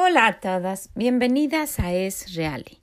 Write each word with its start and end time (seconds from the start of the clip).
Hola 0.00 0.28
a 0.28 0.38
todas, 0.38 0.90
bienvenidas 0.94 1.80
a 1.80 1.92
Es 1.92 2.36
Reali, 2.36 2.78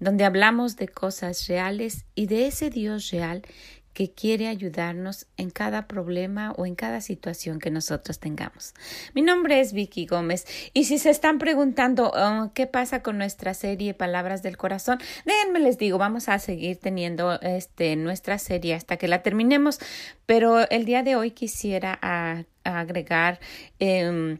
donde 0.00 0.24
hablamos 0.24 0.76
de 0.76 0.88
cosas 0.88 1.46
reales 1.46 2.06
y 2.14 2.26
de 2.26 2.46
ese 2.46 2.70
Dios 2.70 3.10
real 3.10 3.42
que 3.92 4.12
quiere 4.12 4.48
ayudarnos 4.48 5.26
en 5.36 5.50
cada 5.50 5.86
problema 5.86 6.52
o 6.52 6.64
en 6.64 6.74
cada 6.74 7.02
situación 7.02 7.58
que 7.58 7.70
nosotros 7.70 8.18
tengamos. 8.18 8.72
Mi 9.12 9.20
nombre 9.20 9.60
es 9.60 9.74
Vicky 9.74 10.06
Gómez 10.06 10.46
y 10.72 10.84
si 10.84 10.96
se 10.96 11.10
están 11.10 11.38
preguntando 11.38 12.10
oh, 12.16 12.50
qué 12.54 12.66
pasa 12.66 13.02
con 13.02 13.18
nuestra 13.18 13.52
serie 13.52 13.92
Palabras 13.92 14.42
del 14.42 14.56
Corazón, 14.56 14.98
déjenme 15.26 15.60
les 15.60 15.76
digo, 15.76 15.98
vamos 15.98 16.30
a 16.30 16.38
seguir 16.38 16.78
teniendo 16.78 17.38
este, 17.42 17.94
nuestra 17.96 18.38
serie 18.38 18.72
hasta 18.72 18.96
que 18.96 19.06
la 19.06 19.22
terminemos, 19.22 19.80
pero 20.24 20.66
el 20.70 20.86
día 20.86 21.02
de 21.02 21.14
hoy 21.16 21.32
quisiera 21.32 22.00
agregar 22.64 23.38
eh, 23.80 24.38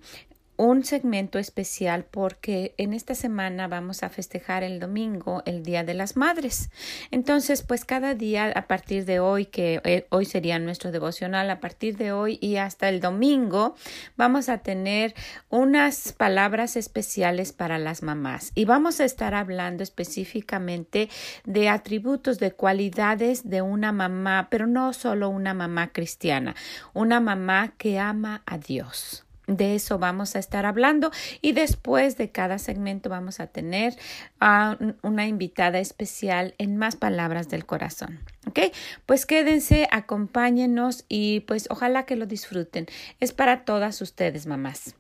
un 0.57 0.85
segmento 0.85 1.39
especial 1.39 2.05
porque 2.11 2.75
en 2.77 2.93
esta 2.93 3.15
semana 3.15 3.67
vamos 3.69 4.03
a 4.03 4.09
festejar 4.09 4.63
el 4.63 4.79
domingo, 4.79 5.43
el 5.47 5.63
Día 5.63 5.85
de 5.85 5.95
las 5.95 6.17
Madres. 6.17 6.71
Entonces, 7.11 7.63
pues 7.63 7.85
cada 7.85 8.15
día 8.15 8.53
a 8.55 8.67
partir 8.67 9.05
de 9.05 9.21
hoy, 9.21 9.47
que 9.47 9.81
eh, 9.85 10.07
hoy 10.11 10.25
sería 10.25 10.59
nuestro 10.59 10.93
devocional, 10.93 11.51
a 11.51 11.61
partir 11.61 11.97
de 11.97 12.13
hoy 12.13 12.39
y 12.41 12.57
hasta 12.57 12.89
el 12.89 13.01
domingo, 13.01 13.75
vamos 14.17 14.49
a 14.49 14.59
tener 14.59 15.15
unas 15.49 16.13
palabras 16.13 16.77
especiales 16.77 17.53
para 17.53 17.79
las 17.79 18.03
mamás 18.03 18.53
y 18.55 18.65
vamos 18.65 19.01
a 19.01 19.05
estar 19.05 19.35
hablando 19.35 19.83
específicamente 19.83 21.09
de 21.45 21.69
atributos, 21.69 22.39
de 22.39 22.53
cualidades 22.53 23.49
de 23.49 23.63
una 23.63 23.93
mamá, 23.93 24.49
pero 24.51 24.67
no 24.67 24.93
solo 24.93 25.29
una 25.29 25.55
mamá 25.55 25.93
cristiana, 25.93 26.55
una 26.93 27.21
mamá 27.21 27.75
que 27.77 27.99
ama 27.99 28.43
a 28.47 28.59
Dios. 28.59 29.25
De 29.47 29.75
eso 29.75 29.99
vamos 29.99 30.37
a 30.37 30.39
estar 30.39 30.65
hablando 30.65 31.11
y 31.43 31.53
después 31.53 32.17
de 32.17 32.31
cada 32.31 32.59
segmento 32.59 33.11
vamos 33.11 33.41
a 33.41 33.47
tener 33.47 33.95
a 34.41 34.79
una 35.03 35.27
invitada 35.27 35.81
especial 35.81 36.55
en 36.57 36.79
más 36.79 36.97
palabras 36.97 37.51
del 37.51 37.67
corazón. 37.67 38.21
¿Ok? 38.47 38.61
Pues 39.05 39.27
quédense, 39.27 39.87
acompáñenos 39.91 41.05
y 41.11 41.41
pues 41.41 41.67
ojalá 41.69 42.07
que 42.07 42.17
lo 42.17 42.25
disfruten. 42.25 42.87
Es 43.21 43.33
para 43.33 43.65
todas 43.67 44.01
ustedes, 44.01 44.47
mamás. 44.47 44.95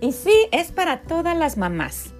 Y 0.00 0.12
sí, 0.12 0.48
es 0.50 0.72
para 0.72 1.02
todas 1.02 1.36
las 1.36 1.56
mamás. 1.56 2.14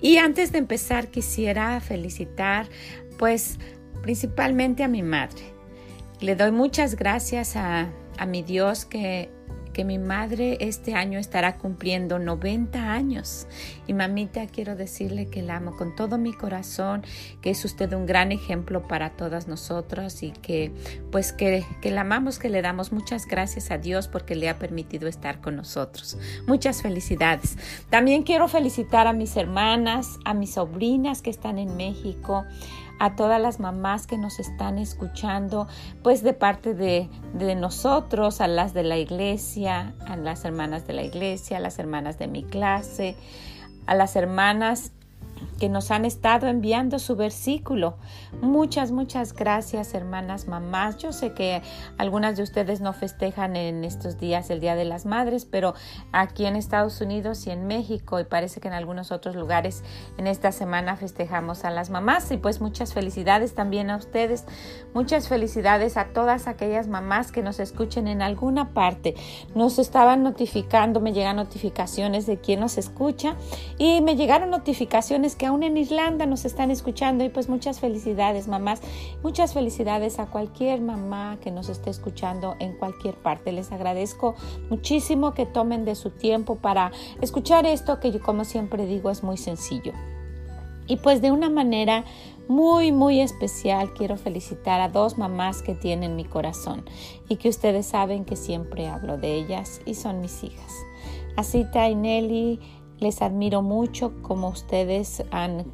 Y 0.00 0.16
antes 0.16 0.50
de 0.50 0.58
empezar 0.58 1.08
quisiera 1.08 1.78
felicitar 1.80 2.68
pues 3.18 3.58
principalmente 4.02 4.82
a 4.82 4.88
mi 4.88 5.02
madre 5.02 5.59
le 6.20 6.36
doy 6.36 6.52
muchas 6.52 6.96
gracias 6.96 7.56
a, 7.56 7.88
a 8.18 8.26
mi 8.26 8.42
Dios 8.42 8.84
que, 8.84 9.30
que 9.72 9.84
mi 9.84 9.98
madre 9.98 10.58
este 10.60 10.94
año 10.94 11.18
estará 11.18 11.56
cumpliendo 11.56 12.18
90 12.18 12.92
años. 12.92 13.46
Y 13.86 13.94
mamita, 13.94 14.46
quiero 14.46 14.76
decirle 14.76 15.26
que 15.26 15.42
la 15.42 15.56
amo 15.56 15.76
con 15.76 15.94
todo 15.94 16.18
mi 16.18 16.32
corazón, 16.32 17.02
que 17.40 17.50
es 17.50 17.64
usted 17.64 17.92
un 17.92 18.06
gran 18.06 18.32
ejemplo 18.32 18.86
para 18.86 19.10
todas 19.10 19.48
nosotras 19.48 20.22
y 20.22 20.32
que 20.32 20.72
pues 21.10 21.32
que, 21.32 21.64
que 21.80 21.90
la 21.90 22.02
amamos, 22.02 22.38
que 22.38 22.50
le 22.50 22.62
damos 22.62 22.92
muchas 22.92 23.26
gracias 23.26 23.70
a 23.70 23.78
Dios 23.78 24.08
porque 24.08 24.34
le 24.34 24.48
ha 24.48 24.58
permitido 24.58 25.08
estar 25.08 25.40
con 25.40 25.56
nosotros. 25.56 26.18
Muchas 26.46 26.82
felicidades. 26.82 27.56
También 27.88 28.22
quiero 28.22 28.48
felicitar 28.48 29.06
a 29.06 29.12
mis 29.12 29.36
hermanas, 29.36 30.18
a 30.24 30.34
mis 30.34 30.54
sobrinas 30.54 31.22
que 31.22 31.30
están 31.30 31.58
en 31.58 31.76
México, 31.76 32.44
a 33.00 33.16
todas 33.16 33.40
las 33.40 33.58
mamás 33.58 34.06
que 34.06 34.18
nos 34.18 34.38
están 34.38 34.78
escuchando, 34.78 35.66
pues 36.02 36.22
de 36.22 36.34
parte 36.34 36.74
de, 36.74 37.08
de, 37.32 37.54
nosotros, 37.56 38.42
a 38.42 38.46
las 38.46 38.74
de 38.74 38.84
la 38.84 38.98
iglesia, 38.98 39.94
a 40.06 40.16
las 40.16 40.44
hermanas 40.44 40.86
de 40.86 40.92
la 40.92 41.02
iglesia, 41.02 41.56
a 41.56 41.60
las 41.60 41.78
hermanas 41.78 42.18
de 42.18 42.28
mi 42.28 42.44
clase, 42.44 43.16
a 43.86 43.94
las 43.94 44.16
hermanas 44.16 44.92
que 45.60 45.68
nos 45.68 45.90
han 45.90 46.06
estado 46.06 46.48
enviando 46.48 46.98
su 46.98 47.14
versículo. 47.14 47.98
Muchas, 48.40 48.90
muchas 48.90 49.34
gracias, 49.34 49.92
hermanas, 49.94 50.48
mamás. 50.48 50.96
Yo 50.96 51.12
sé 51.12 51.34
que 51.34 51.62
algunas 51.98 52.36
de 52.38 52.42
ustedes 52.42 52.80
no 52.80 52.94
festejan 52.94 53.54
en 53.54 53.84
estos 53.84 54.18
días 54.18 54.48
el 54.48 54.58
Día 54.58 54.74
de 54.74 54.86
las 54.86 55.04
Madres, 55.04 55.44
pero 55.44 55.74
aquí 56.12 56.46
en 56.46 56.56
Estados 56.56 57.00
Unidos 57.02 57.46
y 57.46 57.50
en 57.50 57.66
México 57.66 58.18
y 58.18 58.24
parece 58.24 58.60
que 58.60 58.68
en 58.68 58.74
algunos 58.74 59.12
otros 59.12 59.36
lugares 59.36 59.84
en 60.16 60.26
esta 60.26 60.50
semana 60.50 60.96
festejamos 60.96 61.64
a 61.64 61.70
las 61.70 61.90
mamás 61.90 62.30
y 62.32 62.38
pues 62.38 62.62
muchas 62.62 62.94
felicidades 62.94 63.54
también 63.54 63.90
a 63.90 63.96
ustedes. 63.96 64.46
Muchas 64.94 65.28
felicidades 65.28 65.98
a 65.98 66.06
todas 66.06 66.46
aquellas 66.46 66.88
mamás 66.88 67.32
que 67.32 67.42
nos 67.42 67.60
escuchen 67.60 68.08
en 68.08 68.22
alguna 68.22 68.70
parte. 68.72 69.14
Nos 69.54 69.78
estaban 69.78 70.22
notificando, 70.22 71.00
me 71.00 71.12
llegan 71.12 71.36
notificaciones 71.36 72.24
de 72.24 72.38
quién 72.38 72.60
nos 72.60 72.78
escucha 72.78 73.36
y 73.76 74.00
me 74.00 74.16
llegaron 74.16 74.48
notificaciones 74.48 75.36
que 75.36 75.49
aún 75.50 75.64
en 75.64 75.76
Irlanda 75.76 76.26
nos 76.26 76.44
están 76.44 76.70
escuchando 76.70 77.24
y 77.24 77.28
pues 77.28 77.48
muchas 77.48 77.80
felicidades 77.80 78.46
mamás, 78.46 78.80
muchas 79.22 79.52
felicidades 79.52 80.20
a 80.20 80.26
cualquier 80.26 80.80
mamá 80.80 81.38
que 81.42 81.50
nos 81.50 81.68
esté 81.68 81.90
escuchando 81.90 82.54
en 82.60 82.76
cualquier 82.78 83.16
parte. 83.16 83.50
Les 83.50 83.72
agradezco 83.72 84.36
muchísimo 84.70 85.34
que 85.34 85.46
tomen 85.46 85.84
de 85.84 85.96
su 85.96 86.10
tiempo 86.10 86.54
para 86.54 86.92
escuchar 87.20 87.66
esto 87.66 87.98
que 87.98 88.12
yo 88.12 88.20
como 88.20 88.44
siempre 88.44 88.86
digo 88.86 89.10
es 89.10 89.24
muy 89.24 89.36
sencillo. 89.36 89.92
Y 90.86 90.96
pues 90.96 91.20
de 91.20 91.32
una 91.32 91.50
manera 91.50 92.04
muy, 92.46 92.92
muy 92.92 93.20
especial 93.20 93.92
quiero 93.92 94.16
felicitar 94.16 94.80
a 94.80 94.88
dos 94.88 95.18
mamás 95.18 95.62
que 95.62 95.74
tienen 95.74 96.14
mi 96.14 96.24
corazón 96.24 96.84
y 97.28 97.36
que 97.36 97.48
ustedes 97.48 97.86
saben 97.86 98.24
que 98.24 98.36
siempre 98.36 98.86
hablo 98.86 99.18
de 99.18 99.34
ellas 99.34 99.80
y 99.84 99.94
son 99.94 100.20
mis 100.20 100.44
hijas. 100.44 100.72
Asita 101.36 101.88
y 101.88 101.94
Nelly 101.94 102.60
les 103.00 103.22
admiro 103.22 103.62
mucho 103.62 104.12
como 104.22 104.48
ustedes 104.48 105.24
han 105.30 105.64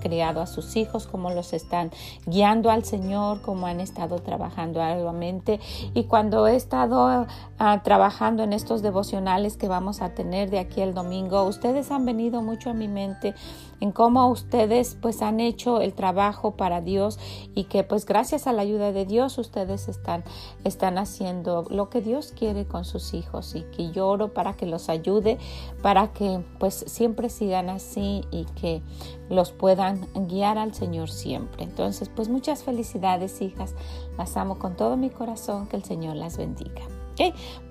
criado 0.00 0.40
a 0.40 0.46
sus 0.46 0.76
hijos, 0.76 1.06
cómo 1.06 1.30
los 1.30 1.52
están 1.52 1.90
guiando 2.26 2.70
al 2.70 2.84
Señor, 2.84 3.40
cómo 3.42 3.66
han 3.66 3.80
estado 3.80 4.18
trabajando 4.20 4.80
arduamente. 4.80 5.60
Y 5.94 6.04
cuando 6.04 6.46
he 6.46 6.56
estado 6.56 7.26
ah, 7.58 7.82
trabajando 7.82 8.42
en 8.42 8.52
estos 8.52 8.82
devocionales 8.82 9.56
que 9.56 9.68
vamos 9.68 10.02
a 10.02 10.14
tener 10.14 10.50
de 10.50 10.58
aquí 10.58 10.80
el 10.82 10.94
domingo, 10.94 11.42
ustedes 11.44 11.90
han 11.90 12.04
venido 12.04 12.42
mucho 12.42 12.70
a 12.70 12.74
mi 12.74 12.88
mente 12.88 13.34
en 13.80 13.92
cómo 13.92 14.28
ustedes 14.28 14.96
pues 15.00 15.22
han 15.22 15.40
hecho 15.40 15.80
el 15.80 15.92
trabajo 15.92 16.52
para 16.52 16.80
Dios 16.80 17.18
y 17.54 17.64
que 17.64 17.84
pues 17.84 18.06
gracias 18.06 18.46
a 18.46 18.52
la 18.52 18.62
ayuda 18.62 18.92
de 18.92 19.04
Dios 19.04 19.38
ustedes 19.38 19.88
están, 19.88 20.24
están 20.64 20.98
haciendo 20.98 21.64
lo 21.70 21.90
que 21.90 22.00
Dios 22.00 22.32
quiere 22.36 22.66
con 22.66 22.84
sus 22.84 23.14
hijos 23.14 23.54
y 23.54 23.62
que 23.62 23.90
lloro 23.90 24.32
para 24.32 24.54
que 24.54 24.66
los 24.66 24.88
ayude, 24.88 25.38
para 25.82 26.12
que 26.12 26.42
pues 26.58 26.84
siempre 26.86 27.28
sigan 27.28 27.68
así 27.68 28.24
y 28.30 28.44
que 28.60 28.82
los 29.28 29.52
puedan 29.52 30.06
guiar 30.14 30.58
al 30.58 30.74
Señor 30.74 31.10
siempre. 31.10 31.64
Entonces 31.64 32.08
pues 32.08 32.28
muchas 32.28 32.62
felicidades 32.62 33.40
hijas, 33.42 33.74
las 34.16 34.36
amo 34.36 34.58
con 34.58 34.76
todo 34.76 34.96
mi 34.96 35.10
corazón, 35.10 35.66
que 35.66 35.76
el 35.76 35.84
Señor 35.84 36.16
las 36.16 36.36
bendiga. 36.36 36.95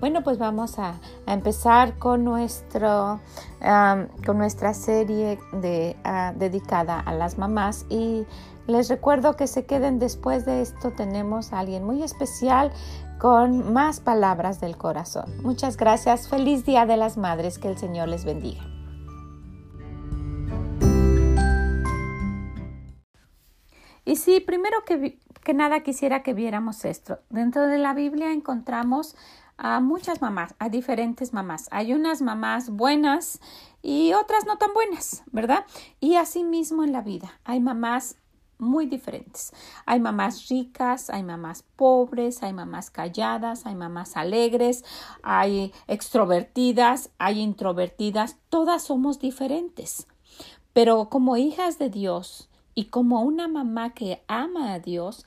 Bueno, 0.00 0.22
pues 0.22 0.38
vamos 0.38 0.78
a, 0.78 0.94
empezar 1.26 1.98
con, 1.98 2.24
nuestro, 2.24 3.20
con 4.24 4.38
nuestra 4.38 4.74
serie 4.74 5.38
de, 5.52 5.96
ah, 6.04 6.32
dedicada 6.36 7.00
a 7.00 7.12
las 7.12 7.38
mamás 7.38 7.86
y 7.88 8.26
les 8.66 8.88
recuerdo 8.88 9.36
que 9.36 9.46
se 9.46 9.64
queden 9.64 9.98
después 9.98 10.44
de 10.44 10.62
esto. 10.62 10.90
Tenemos 10.90 11.52
a 11.52 11.60
alguien 11.60 11.84
muy 11.84 12.02
especial 12.02 12.72
con 13.18 13.72
más 13.72 14.00
palabras 14.00 14.60
del 14.60 14.76
corazón. 14.76 15.26
Muchas 15.42 15.76
gracias. 15.76 16.28
Feliz 16.28 16.64
Día 16.64 16.86
de 16.86 16.96
las 16.96 17.16
Madres. 17.16 17.58
Que 17.58 17.68
el 17.68 17.78
Señor 17.78 18.08
les 18.08 18.24
bendiga. 18.24 18.75
Sí, 24.26 24.40
primero 24.40 24.84
que 24.84 25.18
que 25.46 25.54
nada 25.54 25.84
quisiera 25.84 26.24
que 26.24 26.34
viéramos 26.34 26.84
esto. 26.84 27.20
Dentro 27.30 27.68
de 27.68 27.78
la 27.78 27.94
Biblia 27.94 28.32
encontramos 28.32 29.14
a 29.56 29.78
muchas 29.78 30.20
mamás, 30.20 30.56
a 30.58 30.68
diferentes 30.70 31.32
mamás. 31.32 31.68
Hay 31.70 31.92
unas 31.92 32.20
mamás 32.20 32.68
buenas 32.68 33.38
y 33.80 34.12
otras 34.14 34.44
no 34.44 34.58
tan 34.58 34.74
buenas, 34.74 35.22
¿verdad? 35.30 35.64
Y 36.00 36.16
asimismo 36.16 36.82
en 36.82 36.90
la 36.90 37.00
vida 37.00 37.38
hay 37.44 37.60
mamás 37.60 38.16
muy 38.58 38.86
diferentes. 38.86 39.52
Hay 39.84 40.00
mamás 40.00 40.48
ricas, 40.48 41.10
hay 41.10 41.22
mamás 41.22 41.62
pobres, 41.76 42.42
hay 42.42 42.52
mamás 42.52 42.90
calladas, 42.90 43.66
hay 43.66 43.76
mamás 43.76 44.16
alegres, 44.16 44.84
hay 45.22 45.72
extrovertidas, 45.86 47.10
hay 47.18 47.38
introvertidas, 47.38 48.36
todas 48.48 48.82
somos 48.82 49.20
diferentes. 49.20 50.08
Pero 50.72 51.08
como 51.08 51.36
hijas 51.36 51.78
de 51.78 51.88
Dios, 51.88 52.50
y 52.76 52.84
como 52.84 53.22
una 53.22 53.48
mamá 53.48 53.94
que 53.94 54.22
ama 54.28 54.74
a 54.74 54.78
Dios, 54.78 55.24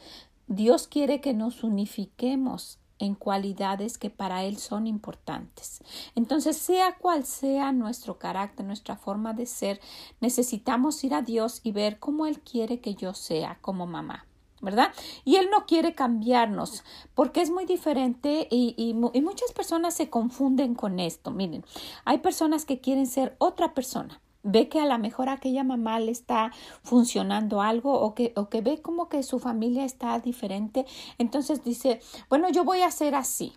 Dios 0.48 0.88
quiere 0.88 1.20
que 1.20 1.34
nos 1.34 1.64
unifiquemos 1.64 2.80
en 3.00 3.16
cualidades 3.16 3.98
que 3.98 4.10
para 4.10 4.44
Él 4.44 4.58
son 4.58 4.86
importantes. 4.86 5.82
Entonces, 6.16 6.58
sea 6.58 6.96
cual 6.98 7.26
sea 7.26 7.72
nuestro 7.72 8.20
carácter, 8.20 8.66
nuestra 8.66 8.96
forma 8.96 9.34
de 9.34 9.48
ser, 9.48 9.82
necesitamos 10.22 11.04
ir 11.04 11.16
a 11.16 11.24
Dios 11.24 11.62
y 11.64 11.72
ver 11.72 11.98
cómo 11.98 12.28
Él 12.28 12.40
quiere 12.42 12.82
que 12.82 12.94
yo 12.96 13.14
sea 13.14 13.58
como 13.62 13.88
mamá. 13.88 14.26
¿verdad? 14.62 14.92
Y 15.24 15.38
Él 15.38 15.48
no 15.50 15.66
quiere 15.66 15.96
cambiarnos 15.96 16.84
porque 17.16 17.42
es 17.42 17.50
muy 17.50 17.66
diferente 17.66 18.46
y, 18.52 18.76
y, 18.78 18.94
muchas 18.94 19.54
personas 19.54 19.94
se 19.96 20.10
confunden 20.10 20.76
con 20.76 21.00
esto. 21.00 21.32
Miren, 21.32 21.64
hay 22.04 22.18
personas 22.18 22.66
que 22.66 22.82
quieren 22.82 23.08
ser 23.08 23.38
otra 23.40 23.74
persona. 23.74 24.20
Ve 24.44 24.70
que 24.70 24.80
a 24.80 24.86
lo 24.86 24.98
mejor 24.98 25.30
aquella 25.30 25.64
mamá 25.64 26.00
le 26.00 26.12
está 26.12 26.52
funcionando 26.84 27.62
algo 27.62 28.00
o 28.00 28.16
que, 28.16 28.34
o 28.36 28.50
que 28.50 28.62
ve 28.62 28.82
como 28.82 29.10
que 29.10 29.24
su 29.24 29.40
familia 29.40 29.84
está 29.86 30.18
diferente. 30.20 30.86
Entonces 31.18 31.64
dice, 31.64 32.00
bueno, 32.30 32.50
yo 32.50 32.64
voy 32.64 32.82
a 32.82 32.92
ser 32.92 33.16
así. 33.16 33.54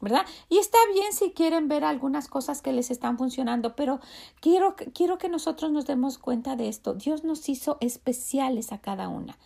¿verdad? 0.00 0.26
Y 0.50 0.58
está 0.58 0.76
bien 0.92 1.12
si 1.12 1.30
quieren 1.30 1.66
ver 1.66 1.82
algunas 1.82 2.28
cosas 2.28 2.60
que 2.60 2.72
les 2.72 2.90
están 2.90 3.16
funcionando, 3.16 3.74
pero 3.74 4.00
quiero, 4.40 4.76
quiero 4.92 5.16
que 5.16 5.30
nosotros 5.30 5.72
nos 5.72 5.86
demos 5.86 6.18
cuenta 6.18 6.56
de 6.56 6.68
esto. 6.68 6.92
Dios 6.92 7.24
nos 7.24 7.48
hizo 7.48 7.78
especiales 7.80 8.70
a 8.72 8.78
cada 8.78 9.08
una. 9.08 9.38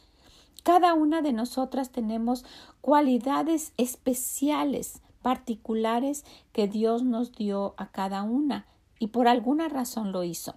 Cada 0.65 0.95
una 0.95 1.23
de 1.23 1.33
nosotras 1.33 1.91
tenemos 1.91 2.45
cualidades 2.81 3.73
especiales, 3.77 5.01
particulares 5.23 6.25
que 6.53 6.67
Dios 6.67 7.03
nos 7.05 7.33
dio 7.33 7.75
a 7.77 7.91
cada 7.91 8.23
una 8.23 8.67
y 8.99 9.09
por 9.09 9.29
alguna 9.29 9.69
razón 9.69 10.13
lo 10.13 10.25
hizo. 10.25 10.57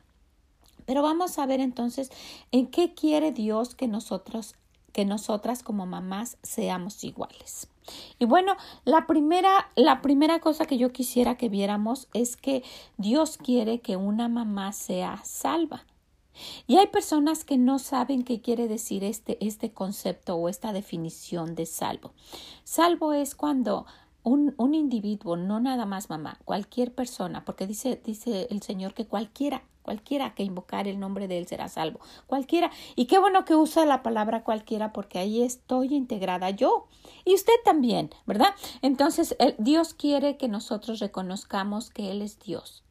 Pero 0.91 1.03
vamos 1.03 1.39
a 1.39 1.45
ver 1.45 1.61
entonces 1.61 2.11
en 2.51 2.67
qué 2.67 2.93
quiere 2.93 3.31
Dios 3.31 3.75
que 3.75 3.88
nosotros 3.88 4.55
que 4.91 5.05
nosotras 5.05 5.63
como 5.63 5.85
mamás 5.85 6.38
seamos 6.43 7.05
iguales. 7.05 7.69
Y 8.19 8.25
bueno, 8.25 8.57
la 8.83 9.07
primera, 9.07 9.71
la 9.77 10.01
primera 10.01 10.41
cosa 10.41 10.65
que 10.65 10.77
yo 10.77 10.91
quisiera 10.91 11.38
que 11.38 11.47
viéramos 11.47 12.09
es 12.13 12.35
que 12.35 12.65
Dios 12.97 13.38
quiere 13.38 13.79
que 13.79 13.95
una 13.95 14.27
mamá 14.27 14.73
sea 14.73 15.21
salva. 15.23 15.85
Y 16.67 16.75
hay 16.75 16.88
personas 16.88 17.45
que 17.45 17.57
no 17.57 17.79
saben 17.79 18.25
qué 18.25 18.41
quiere 18.41 18.67
decir 18.67 19.05
este, 19.05 19.38
este 19.39 19.71
concepto 19.71 20.35
o 20.35 20.49
esta 20.49 20.73
definición 20.73 21.55
de 21.55 21.67
salvo. 21.67 22.11
Salvo 22.65 23.13
es 23.13 23.33
cuando 23.33 23.85
un, 24.23 24.55
un, 24.57 24.73
individuo, 24.73 25.38
no 25.38 25.61
nada 25.61 25.85
más 25.85 26.09
mamá, 26.09 26.38
cualquier 26.43 26.93
persona, 26.93 27.45
porque 27.45 27.65
dice, 27.65 28.01
dice 28.03 28.47
el 28.51 28.61
Señor 28.61 28.93
que 28.93 29.07
cualquiera, 29.07 29.63
cualquiera 29.81 30.33
que 30.36 30.44
invocar 30.44 30.88
el 30.88 31.00
nombre 31.00 31.28
de 31.28 31.38
Él 31.38 31.48
será 31.48 31.69
salvo, 31.69 32.00
cualquiera. 32.28 32.72
Y 32.95 33.06
qué 33.06 33.19
bueno 33.19 33.45
que 33.45 33.56
usa 33.56 33.86
la 33.86 34.04
palabra 34.04 34.44
cualquiera 34.44 34.94
porque 34.94 35.19
ahí 35.19 35.42
estoy 35.42 35.94
integrada 35.94 36.50
yo 36.50 36.88
y 37.25 37.33
usted 37.33 37.54
también, 37.63 38.10
¿verdad? 38.25 38.54
Entonces, 38.81 39.36
Dios 39.57 39.94
quiere 39.94 40.38
que 40.38 40.48
nosotros 40.48 41.00
reconozcamos 41.00 41.89
que 41.89 42.12
Él 42.12 42.22
es 42.22 42.39
Dios 42.39 42.83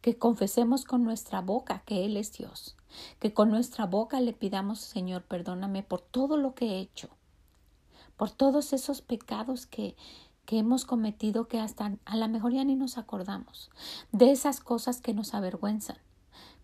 que 0.00 0.16
confesemos 0.16 0.84
con 0.84 1.04
nuestra 1.04 1.40
boca 1.40 1.82
que 1.84 2.04
Él 2.04 2.16
es 2.16 2.32
Dios, 2.32 2.76
que 3.18 3.32
con 3.32 3.50
nuestra 3.50 3.86
boca 3.86 4.20
le 4.20 4.32
pidamos, 4.32 4.80
Señor, 4.80 5.22
perdóname 5.24 5.82
por 5.82 6.00
todo 6.00 6.36
lo 6.36 6.54
que 6.54 6.66
he 6.66 6.80
hecho, 6.80 7.10
por 8.16 8.30
todos 8.30 8.72
esos 8.72 9.02
pecados 9.02 9.66
que, 9.66 9.96
que 10.46 10.58
hemos 10.58 10.84
cometido 10.84 11.48
que 11.48 11.60
hasta 11.60 11.98
a 12.04 12.16
la 12.16 12.28
mejor 12.28 12.52
ya 12.52 12.64
ni 12.64 12.76
nos 12.76 12.98
acordamos, 12.98 13.70
de 14.12 14.30
esas 14.30 14.60
cosas 14.60 15.00
que 15.00 15.14
nos 15.14 15.34
avergüenzan. 15.34 15.98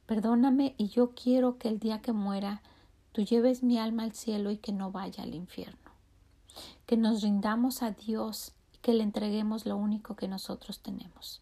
Perdóname 0.06 0.74
y 0.78 0.88
yo 0.88 1.10
quiero 1.14 1.58
que 1.58 1.68
el 1.68 1.80
día 1.80 2.00
que 2.00 2.12
muera 2.12 2.62
tú 3.12 3.22
lleves 3.22 3.62
mi 3.62 3.78
alma 3.78 4.04
al 4.04 4.12
cielo 4.12 4.52
y 4.52 4.56
que 4.56 4.72
no 4.72 4.92
vaya 4.92 5.24
al 5.24 5.34
infierno. 5.34 5.90
Que 6.86 6.96
nos 6.96 7.22
rindamos 7.22 7.82
a 7.82 7.90
Dios 7.90 8.52
y 8.72 8.78
que 8.78 8.94
le 8.94 9.02
entreguemos 9.02 9.66
lo 9.66 9.76
único 9.76 10.14
que 10.14 10.28
nosotros 10.28 10.80
tenemos. 10.80 11.40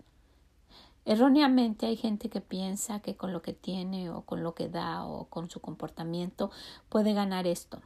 Erróneamente 1.05 1.85
hay 1.85 1.97
gente 1.97 2.31
que 2.31 2.41
piensa 2.41 3.01
que 3.01 3.15
con 3.17 3.35
lo 3.35 3.43
que 3.43 3.53
tiene 3.53 4.09
o 4.09 4.23
con 4.23 4.43
lo 4.43 4.55
que 4.55 4.71
da 4.71 5.05
o 5.05 5.27
con 5.27 5.51
su 5.51 5.61
comportamiento 5.61 6.51
puede 6.89 7.13
ganar 7.13 7.47
esto. 7.47 7.83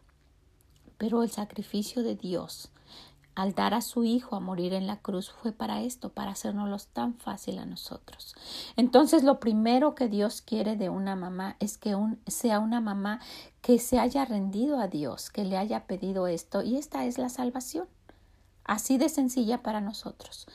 Pero 0.96 1.24
el 1.24 1.30
sacrificio 1.30 2.04
de 2.04 2.14
Dios 2.14 2.70
al 3.38 3.54
dar 3.54 3.72
a 3.72 3.82
su 3.82 4.02
Hijo 4.02 4.34
a 4.34 4.40
morir 4.40 4.72
en 4.72 4.88
la 4.88 4.96
cruz 4.96 5.30
fue 5.30 5.52
para 5.52 5.82
esto, 5.82 6.08
para 6.08 6.32
hacernos 6.32 6.88
tan 6.88 7.14
fácil 7.14 7.58
a 7.58 7.66
nosotros. 7.66 8.34
Entonces 8.74 9.22
lo 9.22 9.38
primero 9.38 9.94
que 9.94 10.08
Dios 10.08 10.42
quiere 10.42 10.74
de 10.74 10.88
una 10.88 11.14
mamá 11.14 11.54
es 11.60 11.78
que 11.78 11.96
sea 12.26 12.58
una 12.58 12.80
mamá 12.80 13.20
que 13.62 13.78
se 13.78 14.00
haya 14.00 14.24
rendido 14.24 14.80
a 14.80 14.88
Dios, 14.88 15.30
que 15.30 15.44
le 15.44 15.56
haya 15.56 15.86
pedido 15.86 16.26
esto 16.26 16.64
y 16.64 16.78
esta 16.78 17.04
es 17.04 17.16
la 17.16 17.28
salvación. 17.28 17.86
Así 18.64 18.98
de 18.98 19.08
sencilla 19.08 19.62
para 19.62 19.80
nosotros 19.80 20.48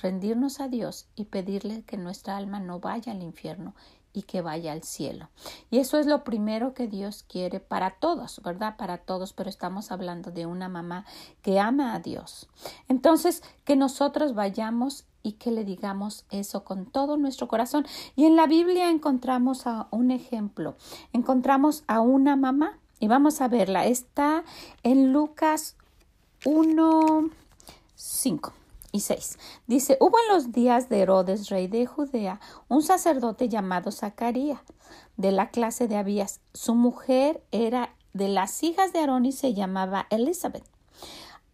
rendirnos 0.00 0.60
a 0.60 0.68
Dios 0.68 1.08
y 1.16 1.24
pedirle 1.24 1.82
que 1.82 1.98
nuestra 1.98 2.38
alma 2.38 2.60
no 2.60 2.80
vaya 2.80 3.12
al 3.12 3.22
infierno 3.22 3.74
y 4.12 4.22
que 4.22 4.42
vaya 4.42 4.72
al 4.72 4.82
cielo. 4.82 5.28
Y 5.70 5.78
eso 5.78 5.98
es 5.98 6.06
lo 6.06 6.24
primero 6.24 6.74
que 6.74 6.88
Dios 6.88 7.24
quiere 7.28 7.60
para 7.60 7.92
todos, 7.92 8.40
¿verdad? 8.42 8.76
Para 8.76 8.98
todos, 8.98 9.32
pero 9.32 9.48
estamos 9.48 9.90
hablando 9.90 10.30
de 10.30 10.46
una 10.46 10.68
mamá 10.68 11.04
que 11.42 11.58
ama 11.58 11.94
a 11.94 12.00
Dios. 12.00 12.48
Entonces, 12.88 13.42
que 13.64 13.76
nosotros 13.76 14.34
vayamos 14.34 15.04
y 15.22 15.32
que 15.32 15.50
le 15.50 15.64
digamos 15.64 16.24
eso 16.30 16.64
con 16.64 16.86
todo 16.86 17.16
nuestro 17.16 17.48
corazón. 17.48 17.86
Y 18.16 18.24
en 18.24 18.36
la 18.36 18.46
Biblia 18.46 18.90
encontramos 18.90 19.66
a 19.66 19.86
un 19.90 20.10
ejemplo. 20.10 20.76
Encontramos 21.12 21.84
a 21.86 22.00
una 22.00 22.36
mamá 22.36 22.78
y 22.98 23.08
vamos 23.08 23.40
a 23.40 23.48
verla. 23.48 23.86
Está 23.86 24.44
en 24.82 25.12
Lucas 25.12 25.76
1, 26.44 27.30
5 27.94 28.61
y 28.92 29.00
6. 29.00 29.38
Dice, 29.66 29.96
hubo 30.00 30.16
en 30.18 30.34
los 30.34 30.52
días 30.52 30.88
de 30.88 31.00
Herodes, 31.00 31.48
rey 31.48 31.66
de 31.66 31.86
Judea, 31.86 32.40
un 32.68 32.82
sacerdote 32.82 33.48
llamado 33.48 33.90
Zacarías, 33.90 34.60
de 35.16 35.32
la 35.32 35.50
clase 35.50 35.88
de 35.88 35.96
Abías. 35.96 36.40
Su 36.52 36.74
mujer 36.74 37.42
era 37.50 37.96
de 38.12 38.28
las 38.28 38.62
hijas 38.62 38.92
de 38.92 39.00
Aarón 39.00 39.24
y 39.24 39.32
se 39.32 39.54
llamaba 39.54 40.06
Elizabeth. 40.10 40.64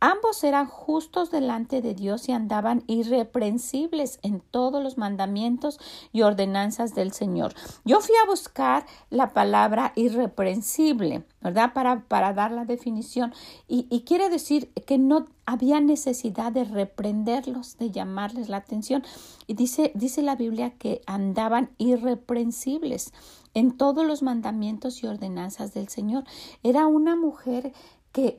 Ambos 0.00 0.45
eran 0.45 0.67
justos 0.67 1.31
delante 1.31 1.83
de 1.83 1.95
Dios 1.95 2.29
y 2.29 2.33
andaban 2.33 2.85
irreprensibles 2.87 4.21
en 4.23 4.41
todos 4.41 4.83
los 4.83 4.97
mandamientos 4.97 5.81
y 6.12 6.23
ordenanzas 6.23 6.95
del 6.95 7.12
Señor. 7.12 7.53
Yo 7.85 8.00
fui 8.00 8.15
a 8.23 8.27
buscar 8.27 8.87
la 9.11 9.33
palabra 9.33 9.93
irreprensible, 9.97 11.25
¿verdad? 11.41 11.73
Para, 11.73 12.00
para 12.03 12.33
dar 12.33 12.53
la 12.53 12.65
definición. 12.65 13.35
Y, 13.67 13.89
y 13.91 14.03
quiere 14.03 14.31
decir 14.31 14.73
que 14.87 14.99
no 14.99 15.27
había 15.47 15.81
necesidad 15.81 16.53
de 16.53 16.65
reprenderlos, 16.65 17.79
de 17.79 17.91
llamarles 17.91 18.49
la 18.49 18.59
atención. 18.59 19.03
Y 19.47 19.55
dice, 19.55 19.91
dice 19.95 20.23
la 20.23 20.37
Biblia 20.37 20.75
que 20.79 21.00
andaban 21.06 21.71
irreprensibles 21.79 23.12
en 23.55 23.77
todos 23.77 24.06
los 24.06 24.23
mandamientos 24.23 25.03
y 25.03 25.06
ordenanzas 25.06 25.75
del 25.75 25.89
Señor. 25.89 26.25
Era 26.62 26.87
una 26.87 27.17
mujer 27.17 27.73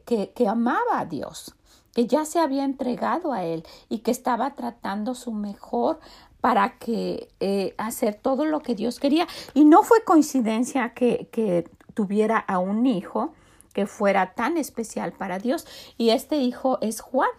que, 0.06 0.48
amaba 0.48 1.00
a 1.00 1.06
Dios, 1.06 1.56
que 1.94 2.08
ya 2.08 2.26
se 2.26 2.40
había 2.40 2.64
entregado 2.64 3.34
a 3.34 3.44
Él 3.44 3.64
y 3.90 4.00
que 4.00 4.12
estaba 4.12 4.56
tratando 4.56 5.16
su 5.16 5.32
mejor 5.32 6.00
para 6.42 6.78
que 6.78 7.30
eh, 7.40 7.76
hacer 7.78 8.16
todo 8.16 8.46
lo 8.46 8.62
que 8.62 8.76
Dios 8.76 9.00
quería. 9.00 9.28
Y 9.54 9.66
no 9.66 9.84
fue 9.84 10.04
coincidencia 10.04 10.94
que, 10.94 11.30
que 11.32 11.70
tuviera 11.94 12.38
a 12.38 12.60
un 12.60 12.86
hijo 12.86 13.34
que 13.74 13.86
fuera 13.86 14.34
tan 14.34 14.58
especial 14.58 15.12
para 15.14 15.40
Dios. 15.40 15.66
Y 15.98 16.10
este 16.10 16.38
hijo 16.38 16.80
es 16.82 17.02
Juan, 17.02 17.30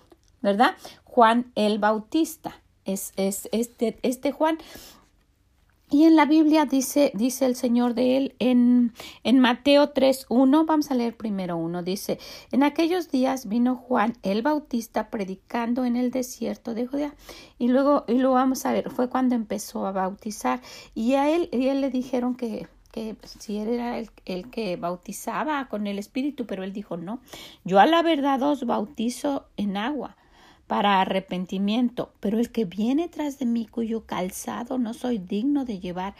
¿verdad? 0.43 0.77
Juan 1.05 1.53
el 1.55 1.79
Bautista. 1.79 2.61
Es, 2.85 3.13
es 3.17 3.49
este, 3.53 3.99
este 4.03 4.33
Juan 4.33 4.59
y 5.91 6.05
en 6.05 6.15
la 6.15 6.25
Biblia 6.25 6.67
dice, 6.67 7.11
dice 7.15 7.47
el 7.47 7.57
Señor 7.57 7.95
de 7.95 8.17
él 8.17 8.35
en, 8.39 8.93
en 9.25 9.41
Mateo 9.41 9.93
3.1, 9.93 10.65
vamos 10.65 10.91
a 10.91 10.95
leer 10.95 11.17
primero 11.17 11.57
uno, 11.57 11.83
dice, 11.83 12.19
en 12.53 12.63
aquellos 12.63 13.11
días 13.11 13.49
vino 13.49 13.75
Juan 13.75 14.15
el 14.23 14.43
Bautista 14.43 15.11
predicando 15.11 15.85
en 15.85 15.97
el 15.97 16.13
desierto 16.13 16.75
de 16.75 16.87
Judea. 16.87 17.15
Y 17.59 17.69
luego, 17.69 18.05
y 18.07 18.15
lo 18.15 18.33
vamos 18.33 18.65
a 18.67 18.73
ver, 18.73 18.91
fue 18.91 19.09
cuando 19.09 19.35
empezó 19.35 19.85
a 19.85 19.93
bautizar. 19.93 20.61
Y 20.95 21.15
a 21.15 21.29
él, 21.29 21.49
y 21.53 21.67
él 21.67 21.81
le 21.81 21.91
dijeron 21.91 22.37
que, 22.37 22.69
que 22.93 23.17
si 23.25 23.59
él 23.59 23.71
era 23.71 23.99
el, 23.99 24.11
el 24.27 24.49
que 24.49 24.77
bautizaba 24.77 25.67
con 25.69 25.89
el 25.89 25.99
Espíritu, 25.99 26.47
pero 26.47 26.63
él 26.63 26.73
dijo, 26.73 26.97
no, 26.97 27.21
yo 27.65 27.81
a 27.81 27.87
la 27.87 28.03
verdad 28.03 28.41
os 28.45 28.65
bautizo 28.65 29.47
en 29.57 29.77
agua 29.77 30.17
para 30.71 31.01
arrepentimiento, 31.01 32.13
pero 32.21 32.39
el 32.39 32.53
que 32.53 32.65
viene 32.65 33.09
tras 33.09 33.41
de 33.41 33.45
mí 33.45 33.67
cuyo 33.67 34.07
calzado 34.07 34.79
no 34.79 34.95
soy 34.95 35.19
digno 35.19 35.65
de 35.65 35.81
llevar 35.81 36.15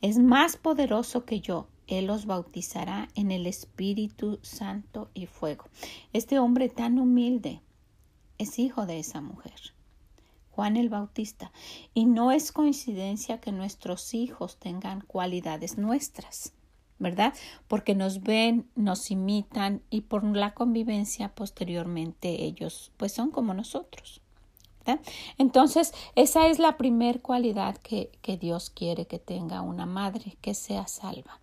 es 0.00 0.18
más 0.18 0.56
poderoso 0.56 1.24
que 1.24 1.40
yo. 1.40 1.68
Él 1.86 2.10
os 2.10 2.26
bautizará 2.26 3.08
en 3.14 3.30
el 3.30 3.46
Espíritu 3.46 4.40
Santo 4.42 5.08
y 5.14 5.26
fuego. 5.26 5.66
Este 6.12 6.40
hombre 6.40 6.68
tan 6.68 6.98
humilde 6.98 7.60
es 8.38 8.58
hijo 8.58 8.86
de 8.86 8.98
esa 8.98 9.20
mujer. 9.20 9.72
Juan 10.50 10.76
el 10.76 10.88
Bautista. 10.88 11.52
Y 11.94 12.06
no 12.06 12.32
es 12.32 12.50
coincidencia 12.50 13.40
que 13.40 13.52
nuestros 13.52 14.14
hijos 14.14 14.56
tengan 14.58 15.02
cualidades 15.02 15.78
nuestras. 15.78 16.54
¿Verdad? 17.02 17.34
Porque 17.68 17.94
nos 17.94 18.22
ven, 18.22 18.66
nos 18.76 19.10
imitan 19.10 19.82
y 19.90 20.02
por 20.02 20.24
la 20.24 20.54
convivencia 20.54 21.34
posteriormente 21.34 22.44
ellos 22.44 22.92
pues 22.96 23.12
son 23.12 23.30
como 23.30 23.52
nosotros. 23.52 24.20
¿verdad? 24.78 25.00
Entonces, 25.38 25.92
esa 26.16 26.46
es 26.46 26.58
la 26.58 26.76
primer 26.76 27.20
cualidad 27.20 27.76
que, 27.76 28.10
que 28.22 28.36
Dios 28.36 28.70
quiere 28.70 29.06
que 29.06 29.18
tenga 29.18 29.60
una 29.60 29.86
madre, 29.86 30.36
que 30.40 30.54
sea 30.54 30.86
salva. 30.86 31.40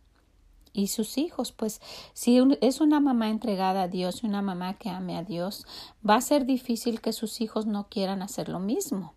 y 0.71 0.87
sus 0.87 1.17
hijos. 1.17 1.51
Pues 1.51 1.81
si 2.13 2.39
es 2.61 2.79
una 2.79 2.99
mamá 2.99 3.29
entregada 3.29 3.83
a 3.83 3.87
Dios 3.87 4.23
y 4.23 4.27
una 4.27 4.41
mamá 4.41 4.77
que 4.77 4.89
ame 4.89 5.17
a 5.17 5.23
Dios, 5.23 5.65
va 6.07 6.15
a 6.15 6.21
ser 6.21 6.45
difícil 6.45 7.01
que 7.01 7.11
sus 7.11 7.41
hijos 7.41 7.65
no 7.65 7.87
quieran 7.89 8.21
hacer 8.21 8.49
lo 8.49 8.59
mismo. 8.59 9.13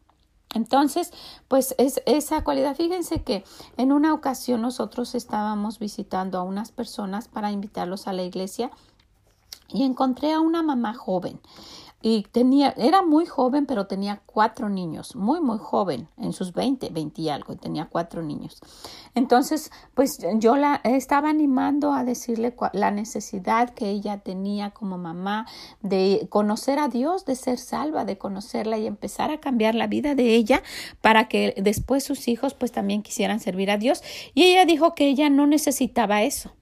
Entonces, 0.55 1.13
pues 1.49 1.75
es 1.79 2.03
esa 2.07 2.45
cualidad. 2.45 2.77
Fíjense 2.77 3.23
que 3.23 3.45
en 3.77 3.93
una 3.93 4.13
ocasión 4.13 4.61
nosotros 4.63 5.15
estábamos 5.15 5.79
visitando 5.79 6.39
a 6.39 6.43
unas 6.43 6.73
personas 6.73 7.29
para 7.29 7.51
invitarlos 7.51 8.07
a 8.07 8.13
la 8.13 8.23
iglesia 8.23 8.71
y 9.69 9.85
encontré 9.85 10.33
a 10.33 10.41
una 10.41 10.63
mamá 10.63 10.95
joven 10.95 11.41
y 12.03 12.25
tenía, 12.33 12.75
era 12.77 13.03
muy 13.03 13.27
joven, 13.27 13.67
pero 13.67 13.87
tenía 13.87 14.21
cuatro 14.27 14.69
niños, 14.69 15.15
muy, 15.15 15.41
muy 15.41 15.59
joven, 15.59 16.09
en 16.19 16.33
sus 16.33 16.53
20, 16.53 16.91
20 16.91 17.23
y 17.23 17.29
algo, 17.29 17.53
y 17.53 17.57
tenía 17.57 17.87
cuatro 17.87 18.23
niños. 18.23 18.61
Entonces, 19.15 19.71
pues 19.95 20.19
yo 20.37 20.57
la 20.57 20.81
estaba 20.85 21.31
animando 21.31 21.93
a 21.93 22.05
decirle 22.05 22.55
la 22.73 22.91
necesidad 22.91 23.71
que 23.71 23.91
ella 23.91 24.19
tenía 24.19 24.71
como 24.71 24.99
mamá 24.99 25.47
de 25.81 26.27
conocer 26.29 26.79
a 26.79 26.89
Dios, 26.89 27.25
de 27.25 27.37
ser 27.37 27.59
salva, 27.59 28.05
de 28.05 28.19
conocerla 28.19 28.79
y 28.79 28.87
empezar 28.87 29.31
a 29.31 29.41
cambiar 29.41 29.75
la 29.75 29.87
vida 29.87 30.15
de 30.15 30.35
ella 30.35 30.63
para 31.01 31.29
que 31.29 31.55
después 31.57 32.05
sus 32.05 32.27
hijos 32.29 32.55
pues 32.55 32.73
también 32.73 33.03
quisieran 33.03 33.41
servir 33.41 33.71
a 33.71 33.79
Dios. 33.79 34.03
Y 34.35 34.45
ella 34.45 34.65
dijo 34.65 34.95
que 34.95 35.09
ella 35.09 35.31
no 35.31 35.47
necesitaba 35.47 36.23
eso 36.23 36.53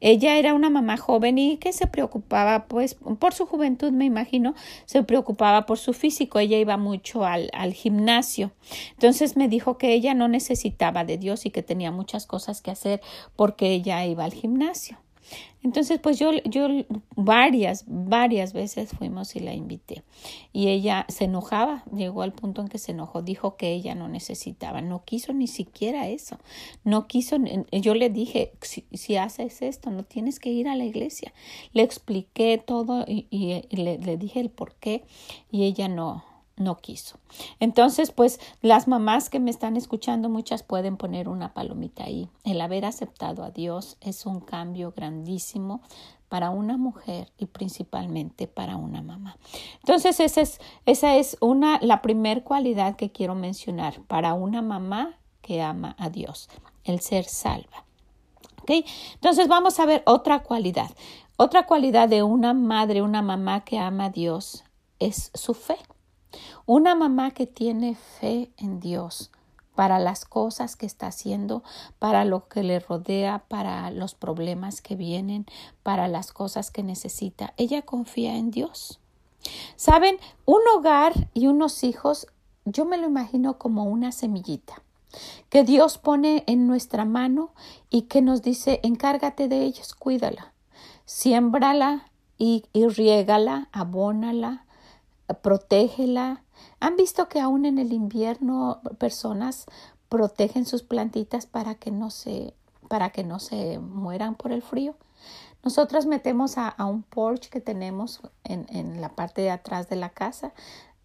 ella 0.00 0.36
era 0.36 0.54
una 0.54 0.70
mamá 0.70 0.96
joven 0.96 1.38
y 1.38 1.56
que 1.58 1.72
se 1.72 1.86
preocupaba, 1.86 2.66
pues, 2.66 2.94
por 3.18 3.34
su 3.34 3.46
juventud, 3.46 3.92
me 3.92 4.04
imagino, 4.04 4.54
se 4.86 5.02
preocupaba 5.02 5.66
por 5.66 5.78
su 5.78 5.92
físico. 5.92 6.38
Ella 6.38 6.58
iba 6.58 6.76
mucho 6.76 7.24
al, 7.24 7.50
al 7.52 7.72
gimnasio. 7.72 8.52
Entonces 8.92 9.36
me 9.36 9.48
dijo 9.48 9.78
que 9.78 9.92
ella 9.92 10.14
no 10.14 10.28
necesitaba 10.28 11.04
de 11.04 11.18
Dios 11.18 11.46
y 11.46 11.50
que 11.50 11.62
tenía 11.62 11.90
muchas 11.90 12.26
cosas 12.26 12.62
que 12.62 12.70
hacer 12.70 13.00
porque 13.36 13.70
ella 13.70 14.04
iba 14.06 14.24
al 14.24 14.32
gimnasio. 14.32 14.98
Entonces, 15.62 16.00
pues 16.00 16.18
yo, 16.18 16.32
yo 16.44 16.68
varias, 17.16 17.84
varias 17.86 18.54
veces 18.54 18.90
fuimos 18.90 19.36
y 19.36 19.40
la 19.40 19.52
invité. 19.52 20.02
Y 20.52 20.68
ella 20.68 21.04
se 21.08 21.24
enojaba, 21.24 21.84
llegó 21.94 22.22
al 22.22 22.32
punto 22.32 22.62
en 22.62 22.68
que 22.68 22.78
se 22.78 22.92
enojó, 22.92 23.20
dijo 23.20 23.56
que 23.56 23.72
ella 23.72 23.94
no 23.94 24.08
necesitaba, 24.08 24.80
no 24.80 25.04
quiso 25.04 25.34
ni 25.34 25.46
siquiera 25.46 26.08
eso. 26.08 26.38
No 26.82 27.06
quiso, 27.06 27.36
yo 27.72 27.94
le 27.94 28.08
dije, 28.08 28.52
si, 28.62 29.16
haces 29.16 29.60
esto, 29.60 29.90
no 29.90 30.04
tienes 30.04 30.40
que 30.40 30.50
ir 30.50 30.66
a 30.66 30.76
la 30.76 30.84
iglesia. 30.84 31.32
Le 31.72 31.82
expliqué 31.82 32.62
todo 32.64 33.04
y, 33.06 33.26
le, 33.70 33.98
le 33.98 34.16
dije 34.16 34.40
el 34.40 34.50
por 34.50 34.74
qué 34.76 35.04
y 35.50 35.64
ella 35.64 35.88
no, 35.88 36.24
no 36.60 36.76
quiso. 36.76 37.18
Entonces, 37.58 38.12
pues 38.12 38.38
las 38.62 38.86
mamás 38.86 39.30
que 39.30 39.40
me 39.40 39.50
están 39.50 39.76
escuchando, 39.76 40.28
muchas 40.28 40.62
pueden 40.62 40.96
poner 40.96 41.28
una 41.28 41.54
palomita 41.54 42.04
ahí. 42.04 42.28
El 42.44 42.60
haber 42.60 42.84
aceptado 42.84 43.42
a 43.42 43.50
Dios 43.50 43.96
es 44.00 44.26
un 44.26 44.40
cambio 44.40 44.92
grandísimo 44.94 45.80
para 46.28 46.50
una 46.50 46.76
mujer 46.76 47.32
y 47.38 47.46
principalmente 47.46 48.46
para 48.46 48.76
una 48.76 49.02
mamá. 49.02 49.36
Entonces, 49.80 50.20
esa 50.20 50.40
es, 50.40 50.60
esa 50.86 51.16
es 51.16 51.36
una, 51.40 51.80
la 51.82 52.02
primer 52.02 52.44
cualidad 52.44 52.94
que 52.94 53.10
quiero 53.10 53.34
mencionar 53.34 54.00
para 54.02 54.34
una 54.34 54.62
mamá 54.62 55.18
que 55.42 55.60
ama 55.60 55.96
a 55.98 56.08
Dios, 56.08 56.48
el 56.84 57.00
ser 57.00 57.24
salva. 57.24 57.84
¿Okay? 58.62 58.84
Entonces, 59.14 59.48
vamos 59.48 59.80
a 59.80 59.86
ver 59.86 60.02
otra 60.06 60.44
cualidad. 60.44 60.90
Otra 61.36 61.66
cualidad 61.66 62.08
de 62.08 62.22
una 62.22 62.54
madre, 62.54 63.02
una 63.02 63.22
mamá 63.22 63.64
que 63.64 63.78
ama 63.78 64.04
a 64.04 64.10
Dios 64.10 64.62
es 65.00 65.30
su 65.34 65.54
fe. 65.54 65.78
Una 66.66 66.94
mamá 66.94 67.32
que 67.32 67.46
tiene 67.46 67.94
fe 67.94 68.50
en 68.56 68.80
Dios 68.80 69.30
para 69.74 69.98
las 69.98 70.24
cosas 70.24 70.76
que 70.76 70.86
está 70.86 71.06
haciendo, 71.06 71.62
para 71.98 72.24
lo 72.24 72.48
que 72.48 72.62
le 72.62 72.80
rodea, 72.80 73.44
para 73.48 73.90
los 73.90 74.14
problemas 74.14 74.82
que 74.82 74.96
vienen, 74.96 75.46
para 75.82 76.08
las 76.08 76.32
cosas 76.32 76.70
que 76.70 76.82
necesita. 76.82 77.54
Ella 77.56 77.82
confía 77.82 78.36
en 78.36 78.50
Dios. 78.50 79.00
Saben, 79.76 80.18
un 80.44 80.60
hogar 80.74 81.30
y 81.32 81.46
unos 81.46 81.82
hijos, 81.82 82.26
yo 82.64 82.84
me 82.84 82.98
lo 82.98 83.06
imagino 83.06 83.58
como 83.58 83.84
una 83.84 84.12
semillita 84.12 84.82
que 85.48 85.64
Dios 85.64 85.98
pone 85.98 86.44
en 86.46 86.66
nuestra 86.66 87.04
mano 87.04 87.52
y 87.88 88.02
que 88.02 88.22
nos 88.22 88.42
dice, 88.42 88.80
encárgate 88.82 89.48
de 89.48 89.64
ellos, 89.64 89.94
cuídala, 89.94 90.52
siémbrala 91.04 92.10
y, 92.38 92.64
y 92.72 92.86
riégala, 92.86 93.68
abónala, 93.72 94.66
protégela. 95.34 96.42
¿Han 96.80 96.96
visto 96.96 97.28
que 97.28 97.40
aún 97.40 97.64
en 97.64 97.78
el 97.78 97.92
invierno 97.92 98.80
personas 98.98 99.66
protegen 100.08 100.66
sus 100.66 100.82
plantitas 100.82 101.46
para 101.46 101.74
que 101.74 101.90
no 101.90 102.10
se, 102.10 102.54
para 102.88 103.10
que 103.10 103.24
no 103.24 103.38
se 103.38 103.78
mueran 103.78 104.34
por 104.34 104.52
el 104.52 104.62
frío? 104.62 104.94
Nosotros 105.62 106.06
metemos 106.06 106.56
a, 106.56 106.74
un 106.78 107.02
porch 107.02 107.50
que 107.50 107.60
tenemos 107.60 108.20
en, 108.44 108.66
en, 108.70 109.00
la 109.00 109.10
parte 109.10 109.42
de 109.42 109.50
atrás 109.50 109.90
de 109.90 109.96
la 109.96 110.08
casa, 110.08 110.52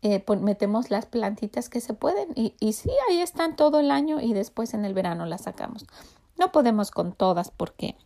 eh, 0.01 0.24
metemos 0.39 0.89
las 0.89 1.05
plantitas 1.05 1.67
que 1.67 1.82
se 1.82 1.94
pueden 1.94 2.29
y, 2.36 2.53
y 2.60 2.74
sí, 2.74 2.91
ahí 3.10 3.20
están 3.20 3.55
todo 3.55 3.79
el 3.79 3.91
año 3.91 4.22
y 4.22 4.34
después 4.34 4.74
en 4.74 4.86
el 4.86 4.94
verano 4.94 5.25
las 5.25 5.41
sacamos. 5.41 5.86
No 6.38 6.51
podemos 6.51 6.91
con 6.91 7.12
todas 7.12 7.51
porque 7.51 7.98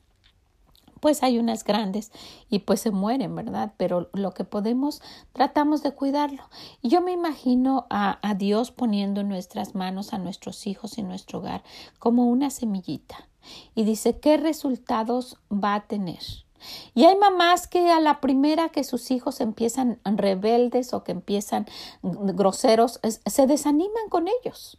pues 1.00 1.24
hay 1.24 1.40
unas 1.40 1.64
grandes 1.64 2.12
y 2.50 2.60
pues 2.60 2.82
se 2.82 2.92
mueren, 2.92 3.36
¿verdad? 3.36 3.74
Pero 3.78 4.10
lo 4.14 4.34
que 4.34 4.44
podemos, 4.44 5.02
tratamos 5.34 5.84
de 5.84 5.92
cuidarlo. 5.92 6.44
Y 6.82 6.90
yo 6.90 7.02
me 7.02 7.12
imagino 7.12 7.88
a, 7.90 8.20
a 8.28 8.36
Dios 8.36 8.72
poniendo 8.72 9.22
en 9.22 9.30
nuestras 9.30 9.76
manos 9.76 10.14
a 10.14 10.18
nuestros 10.18 10.68
hijos 10.68 10.98
y 10.98 11.04
nuestro 11.04 11.40
hogar 11.40 11.64
como 12.00 12.28
una 12.28 12.50
semillita. 12.50 13.28
Y 13.76 13.84
dice, 13.84 14.20
¿qué 14.20 14.38
resultados 14.38 15.38
va 15.52 15.76
a 15.76 15.88
tener? 15.88 16.20
Y 16.94 17.06
hay 17.06 17.16
mamás 17.16 17.68
que 17.68 17.90
a 17.92 18.00
la 18.00 18.20
primera 18.20 18.70
que 18.70 18.84
sus 18.84 19.12
hijos 19.12 19.42
empiezan 19.42 20.00
rebeldes 20.04 20.94
o 20.94 21.04
que 21.04 21.12
empiezan 21.12 21.66
groseros, 22.02 23.00
se 23.04 23.48
desaniman 23.48 24.10
con 24.10 24.28
ellos. 24.28 24.78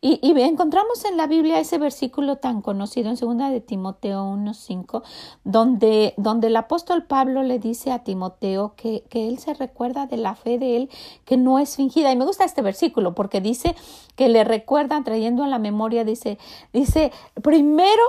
Y, 0.00 0.18
encontramos 0.40 1.04
en 1.04 1.16
la 1.16 1.26
Biblia 1.26 1.60
ese 1.60 1.76
versículo 1.76 2.36
tan 2.36 2.62
conocido 2.62 3.10
en 3.10 3.16
segunda 3.16 3.50
de 3.50 3.60
Timoteo 3.60 4.24
1.5, 4.24 5.02
donde, 5.44 6.14
donde 6.16 6.46
el 6.46 6.56
apóstol 6.56 7.04
Pablo 7.04 7.42
le 7.42 7.58
dice 7.58 7.92
a 7.92 8.02
Timoteo 8.02 8.74
que, 8.76 9.04
que 9.10 9.28
él 9.28 9.38
se 9.38 9.52
recuerda 9.52 10.06
de 10.06 10.16
la 10.16 10.34
fe 10.34 10.58
de 10.58 10.76
él 10.76 10.90
que 11.24 11.36
no 11.36 11.58
es 11.58 11.76
fingida. 11.76 12.10
Y 12.10 12.16
me 12.16 12.24
gusta 12.24 12.44
este 12.44 12.62
versículo 12.62 13.14
porque 13.14 13.40
dice 13.40 13.76
que 14.16 14.28
le 14.28 14.42
recuerda 14.44 15.02
trayendo 15.04 15.44
a 15.44 15.48
la 15.48 15.58
memoria, 15.58 16.04
dice, 16.04 16.38
dice, 16.72 17.12
primero, 17.42 18.02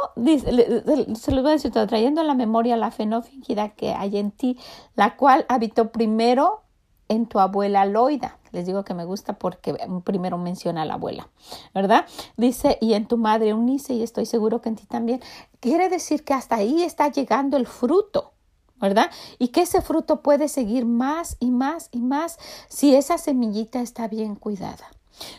se 1.15 1.31
lo 1.31 1.41
voy 1.41 1.51
a 1.51 1.53
decir 1.53 1.71
trayendo 1.71 2.21
a 2.21 2.23
la 2.23 2.35
memoria 2.35 2.77
la 2.77 2.91
fe 2.91 3.05
no 3.05 3.21
fingida 3.21 3.69
que 3.69 3.93
hay 3.93 4.17
en 4.17 4.31
ti, 4.31 4.57
la 4.95 5.17
cual 5.17 5.45
habitó 5.49 5.91
primero 5.91 6.61
en 7.11 7.25
tu 7.25 7.39
abuela 7.39 7.85
Loida. 7.85 8.37
Les 8.51 8.65
digo 8.65 8.83
que 8.83 8.93
me 8.93 9.05
gusta 9.05 9.33
porque 9.33 9.75
primero 10.03 10.37
menciona 10.37 10.81
a 10.81 10.85
la 10.85 10.95
abuela, 10.95 11.29
¿verdad? 11.73 12.05
Dice, 12.37 12.77
y 12.81 12.93
en 12.93 13.05
tu 13.07 13.17
madre 13.17 13.49
Eunice, 13.49 13.93
y 13.93 14.03
estoy 14.03 14.25
seguro 14.25 14.61
que 14.61 14.69
en 14.69 14.75
ti 14.75 14.85
también. 14.85 15.21
Quiere 15.59 15.89
decir 15.89 16.23
que 16.23 16.33
hasta 16.33 16.55
ahí 16.55 16.83
está 16.83 17.09
llegando 17.09 17.57
el 17.57 17.67
fruto. 17.67 18.31
¿verdad? 18.79 19.11
Y 19.37 19.49
que 19.49 19.61
ese 19.61 19.79
fruto 19.83 20.23
puede 20.23 20.47
seguir 20.47 20.87
más 20.87 21.37
y 21.39 21.51
más 21.51 21.89
y 21.91 22.01
más 22.01 22.39
si 22.67 22.95
esa 22.95 23.19
semillita 23.19 23.79
está 23.79 24.07
bien 24.07 24.33
cuidada. 24.33 24.89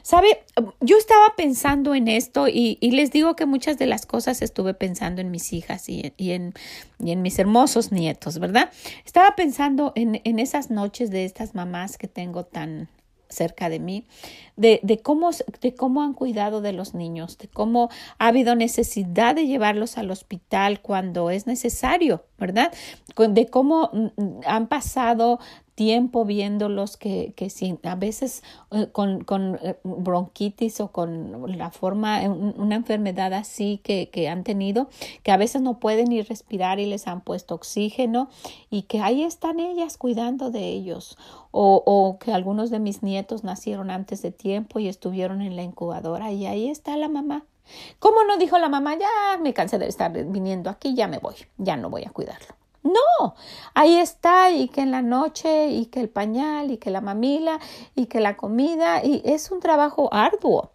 Sabe, 0.03 0.45
yo 0.81 0.97
estaba 0.97 1.35
pensando 1.37 1.95
en 1.95 2.09
esto 2.09 2.49
y, 2.49 2.79
les 2.81 3.11
digo 3.11 3.37
que 3.37 3.47
muchas 3.47 3.79
de 3.79 3.87
las 3.87 4.07
cosas 4.07 4.43
estuve 4.43 4.75
pensando 4.75 5.21
en 5.21 5.31
mis 5.31 5.53
hijas 5.53 5.89
y, 5.89 6.13
en, 6.19 6.55
en, 7.01 7.23
mis 7.23 7.39
hermosos 7.39 7.93
nietos, 7.93 8.39
¿verdad? 8.39 8.71
Estaba 9.05 9.35
pensando 9.35 9.93
en, 9.97 10.21
en 10.25 10.39
esas 10.39 10.71
noches 10.71 11.11
de 11.11 11.25
estas 11.25 11.55
mamás 11.55 11.99
que 11.99 12.09
tengo 12.09 12.45
tan 12.45 12.89
cerca 13.33 13.69
de 13.69 13.81
mí, 13.81 14.05
de, 14.57 14.81
de, 14.83 14.99
cómo, 14.99 15.31
de 15.61 15.75
cómo 15.75 16.03
han 16.03 16.13
cuidado 16.13 16.61
de 16.61 16.73
los 16.73 16.95
niños, 16.95 17.39
de 17.39 17.49
cómo 17.49 17.89
ha 18.19 18.29
habido 18.29 18.55
necesidad 18.55 19.35
de 19.35 19.47
llevarlos 19.47 19.99
al 19.99 20.11
hospital 20.11 20.81
cuando 20.81 21.31
es 21.31 21.47
necesario, 21.47 22.25
¿verdad? 22.43 22.73
De 23.17 23.47
cómo 23.47 23.89
mm, 23.93 24.21
mm, 24.21 24.41
han 24.47 24.67
pasado 24.67 25.39
tiempo 25.75 26.25
viéndolos 26.25 26.97
que, 26.97 27.33
que 27.35 27.49
si 27.49 27.79
a 27.85 27.95
veces 27.95 28.43
eh, 28.73 28.89
con, 28.93 29.25
con, 29.25 29.59
eh, 29.63 29.79
bronquitis 29.85 30.81
o 30.81 30.89
con 30.89 31.57
la 31.57 31.71
forma, 31.71 32.21
una 32.29 32.75
enfermedad 32.75 33.33
así 33.33 33.81
que, 33.83 34.11
que, 34.11 34.29
han 34.29 34.45
tenido, 34.45 34.89
que 35.23 35.31
a 35.31 35.37
veces 35.37 35.63
no 35.63 35.79
pueden 35.79 36.09
ni 36.11 36.21
respirar 36.21 36.81
y 36.81 36.87
les 36.87 37.07
han 37.07 37.21
puesto 37.23 37.55
oxígeno 37.55 38.29
y 38.71 38.83
que 38.83 39.01
ahí 39.01 39.23
están 39.23 39.61
ellas 39.61 39.97
cuidando 39.97 40.51
de 40.51 40.69
ellos 40.69 41.17
o, 41.53 41.83
o 41.87 42.19
que 42.19 42.33
algunos 42.33 42.71
de 42.71 42.81
mis 42.81 43.03
nietos 43.03 43.45
nacieron 43.45 43.91
antes 43.91 44.21
de 44.21 44.33
tiempo 44.33 44.79
y 44.79 44.89
estuvieron 44.89 45.41
en 45.41 45.57
la 45.57 45.63
incubadora 45.63 46.33
y 46.33 46.47
ahí 46.47 46.69
está 46.69 46.97
la 46.97 47.09
mamá. 47.09 47.47
¿Cómo 47.99 48.25
no 48.25 48.37
dijo 48.37 48.59
la 48.59 48.69
mamá? 48.69 48.97
Ya 48.97 49.39
me 49.41 49.55
cansé 49.55 49.79
de 49.79 49.87
estar 49.89 50.13
viniendo 50.13 50.71
aquí, 50.71 50.95
ya 50.95 51.09
me 51.09 51.19
voy, 51.19 51.37
ya 51.59 51.77
no 51.77 51.91
voy 51.91 52.05
a 52.05 52.11
cuidarlo. 52.11 52.55
No, 52.83 53.37
ahí 53.75 53.97
está 53.99 54.51
y 54.51 54.69
que 54.69 54.81
en 54.81 54.91
la 54.91 55.03
noche 55.03 55.69
y 55.69 55.87
que 55.87 56.01
el 56.01 56.09
pañal 56.09 56.73
y 56.73 56.79
que 56.79 56.91
la 56.91 57.01
mamila 57.01 57.61
y 57.95 58.07
que 58.07 58.19
la 58.21 58.37
comida 58.37 59.05
y 59.05 59.23
es 59.25 59.51
un 59.53 59.61
trabajo 59.61 60.13
arduo. 60.13 60.73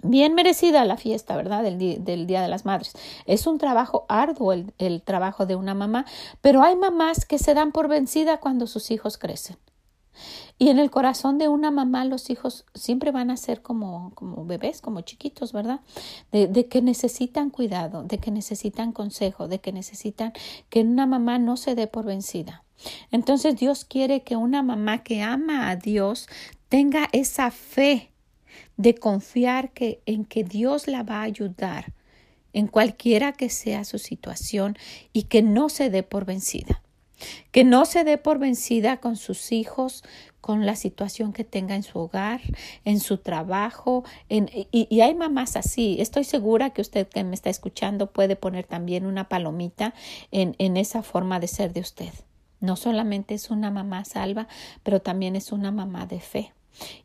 bien 0.00 0.34
merecida 0.34 0.84
la 0.84 0.96
fiesta, 0.96 1.36
¿verdad? 1.36 1.62
Del, 1.64 2.26
Día 2.26 2.40
de 2.40 2.48
las 2.48 2.64
Madres. 2.64 2.94
Es 3.26 3.46
un 3.46 3.58
trabajo 3.58 4.06
arduo 4.08 4.52
el, 4.52 5.02
trabajo 5.02 5.44
de 5.44 5.56
una 5.56 5.74
mamá, 5.74 6.06
pero 6.40 6.62
hay 6.62 6.76
mamás 6.76 7.26
que 7.26 7.38
se 7.38 7.52
dan 7.52 7.72
por 7.72 7.88
vencida 7.88 8.38
cuando 8.38 8.66
sus 8.66 8.90
hijos 8.90 9.18
crecen. 9.18 9.56
Y 10.58 10.70
en 10.70 10.80
el 10.80 10.90
corazón 10.90 11.38
de 11.38 11.48
una 11.48 11.70
mamá 11.70 12.04
los 12.04 12.30
hijos 12.30 12.64
siempre 12.74 13.12
van 13.12 13.30
a 13.30 13.36
ser 13.36 13.62
como, 13.62 14.12
como 14.14 14.44
bebés, 14.44 14.80
como 14.80 15.02
chiquitos, 15.02 15.52
¿verdad? 15.52 15.80
De, 16.32 16.66
que 16.66 16.82
necesitan 16.82 17.50
cuidado, 17.50 18.02
de 18.02 18.18
que 18.18 18.32
necesitan 18.32 18.92
consejo, 18.92 19.46
de 19.46 19.60
que 19.60 19.72
necesitan 19.72 20.32
que 20.68 20.80
una 20.80 21.06
mamá 21.06 21.38
no 21.38 21.56
se 21.56 21.76
dé 21.76 21.86
por 21.86 22.04
vencida. 22.04 22.64
Entonces 23.12 23.56
Dios 23.56 23.84
quiere 23.84 24.22
que 24.22 24.34
una 24.34 24.62
mamá 24.62 25.04
que 25.04 25.22
ama 25.22 25.70
a 25.70 25.76
Dios 25.76 26.28
tenga 26.68 27.08
esa 27.12 27.52
fe 27.52 28.10
de 28.76 28.96
confiar 28.96 29.72
que, 29.72 30.02
en 30.06 30.24
que 30.24 30.42
Dios 30.42 30.88
la 30.88 31.04
va 31.04 31.20
a 31.20 31.22
ayudar 31.22 31.92
en 32.52 32.66
cualquiera 32.66 33.32
que 33.32 33.50
sea 33.50 33.84
su 33.84 33.98
situación 33.98 34.76
y 35.12 35.24
que 35.24 35.42
no 35.42 35.68
se 35.68 35.90
dé 35.90 36.02
por 36.02 36.24
vencida. 36.24 36.82
Que 37.50 37.64
no 37.64 37.84
se 37.84 38.04
dé 38.04 38.16
por 38.16 38.38
vencida 38.38 38.98
con 38.98 39.16
sus 39.16 39.50
hijos, 39.50 40.04
con 40.48 40.64
la 40.64 40.76
situación 40.76 41.34
que 41.34 41.44
tenga 41.44 41.74
en 41.74 41.82
su 41.82 41.98
hogar, 41.98 42.40
en 42.86 43.00
su 43.00 43.18
trabajo. 43.18 44.04
En, 44.30 44.48
y, 44.72 45.00
hay 45.02 45.14
mamás 45.14 45.56
así. 45.56 45.98
Estoy 46.00 46.24
segura 46.24 46.70
que 46.70 46.80
usted 46.80 47.06
que 47.06 47.22
me 47.22 47.34
está 47.34 47.50
escuchando 47.50 48.12
puede 48.12 48.34
poner 48.34 48.64
también 48.64 49.04
una 49.04 49.28
palomita 49.28 49.92
en, 50.30 50.56
en 50.56 50.78
esa 50.78 51.02
forma 51.02 51.38
de 51.38 51.48
ser 51.48 51.74
de 51.74 51.80
usted. 51.80 52.14
No 52.60 52.76
solamente 52.76 53.34
es 53.34 53.50
una 53.50 53.70
mamá 53.70 54.06
salva, 54.06 54.48
pero 54.82 55.02
también 55.02 55.36
es 55.36 55.52
una 55.52 55.70
mamá 55.70 56.06
de 56.06 56.18
fe. 56.18 56.54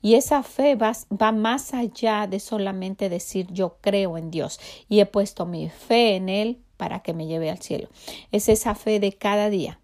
Y 0.01 0.13
esa 0.13 0.41
fe 0.41 0.75
va, 0.75 0.93
va, 1.11 1.33
más 1.33 1.73
allá 1.73 2.27
de 2.27 2.39
solamente 2.39 3.09
decir 3.09 3.47
yo 3.51 3.75
creo 3.81 4.17
en 4.17 4.31
Dios 4.31 4.57
y 4.87 5.01
he 5.01 5.05
puesto 5.05 5.45
mi 5.45 5.67
fe 5.67 6.15
en 6.15 6.29
Él 6.29 6.61
para 6.77 7.01
que 7.01 7.13
me 7.13 7.27
lleve 7.27 7.49
al 7.49 7.59
cielo. 7.59 7.89
Es 8.31 8.47
esa 8.47 8.73
fe 8.73 9.01
de 9.01 9.11
cada 9.11 9.49
día, 9.49 9.81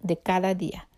de 0.00 0.16
cada 0.16 0.54
día, 0.54 0.88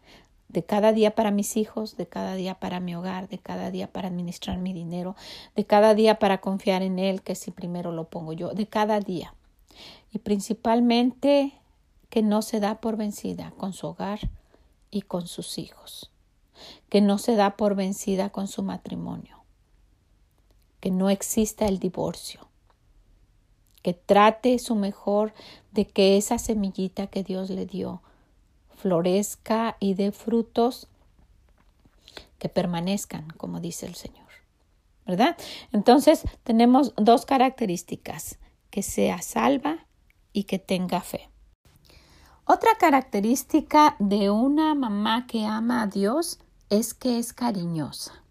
de 0.54 0.64
cada 0.64 0.92
día 0.92 1.16
para 1.16 1.32
mis 1.32 1.56
hijos, 1.56 1.96
de 1.96 2.06
cada 2.06 2.36
día 2.36 2.54
para 2.54 2.78
mi 2.78 2.94
hogar, 2.94 3.28
de 3.28 3.38
cada 3.38 3.72
día 3.72 3.92
para 3.92 4.06
administrar 4.06 4.56
mi 4.56 4.72
dinero, 4.72 5.16
de 5.56 5.66
cada 5.66 5.94
día 5.94 6.20
para 6.20 6.40
confiar 6.40 6.82
en 6.82 7.00
Él, 7.00 7.22
que 7.22 7.34
si 7.34 7.50
primero 7.50 7.90
lo 7.90 8.04
pongo 8.04 8.32
yo, 8.32 8.50
de 8.50 8.68
cada 8.68 9.00
día. 9.00 9.34
Y 10.12 10.18
principalmente 10.18 11.52
que 12.08 12.22
no 12.22 12.40
se 12.40 12.60
da 12.60 12.80
por 12.80 12.96
vencida 12.96 13.52
con 13.56 13.72
su 13.72 13.88
hogar 13.88 14.30
y 14.92 15.02
con 15.02 15.26
sus 15.26 15.58
hijos. 15.58 16.12
Que 16.88 17.00
no 17.00 17.18
se 17.18 17.34
da 17.34 17.56
por 17.56 17.74
vencida 17.74 18.30
con 18.30 18.46
su 18.46 18.62
matrimonio, 18.62 19.42
que 20.78 20.92
no 20.92 21.10
exista 21.10 21.66
el 21.66 21.80
divorcio, 21.80 22.46
que 23.82 23.92
trate 23.92 24.60
su 24.60 24.76
mejor 24.76 25.34
de 25.72 25.84
que 25.84 26.16
esa 26.16 26.38
semillita 26.38 27.08
que 27.08 27.24
Dios 27.24 27.50
le 27.50 27.66
dio 27.66 28.02
florezca 28.84 29.78
y 29.80 29.94
dé 29.94 30.12
frutos 30.12 30.88
que 32.38 32.50
permanezcan, 32.50 33.28
como 33.38 33.58
dice 33.58 33.86
el 33.86 33.94
Señor. 33.94 34.28
¿Verdad? 35.06 35.38
Entonces 35.72 36.24
tenemos 36.42 36.92
dos 36.96 37.24
características, 37.24 38.38
que 38.68 38.82
sea 38.82 39.22
salva 39.22 39.86
y 40.34 40.44
que 40.44 40.58
tenga 40.58 41.00
fe. 41.00 41.30
Otra 42.44 42.72
característica 42.78 43.96
de 43.98 44.28
una 44.28 44.74
mamá 44.74 45.26
que 45.26 45.46
ama 45.46 45.80
a 45.80 45.86
Dios 45.86 46.38
es 46.68 46.92
que 46.92 47.18
es 47.18 47.32
cariñosa. 47.32 48.22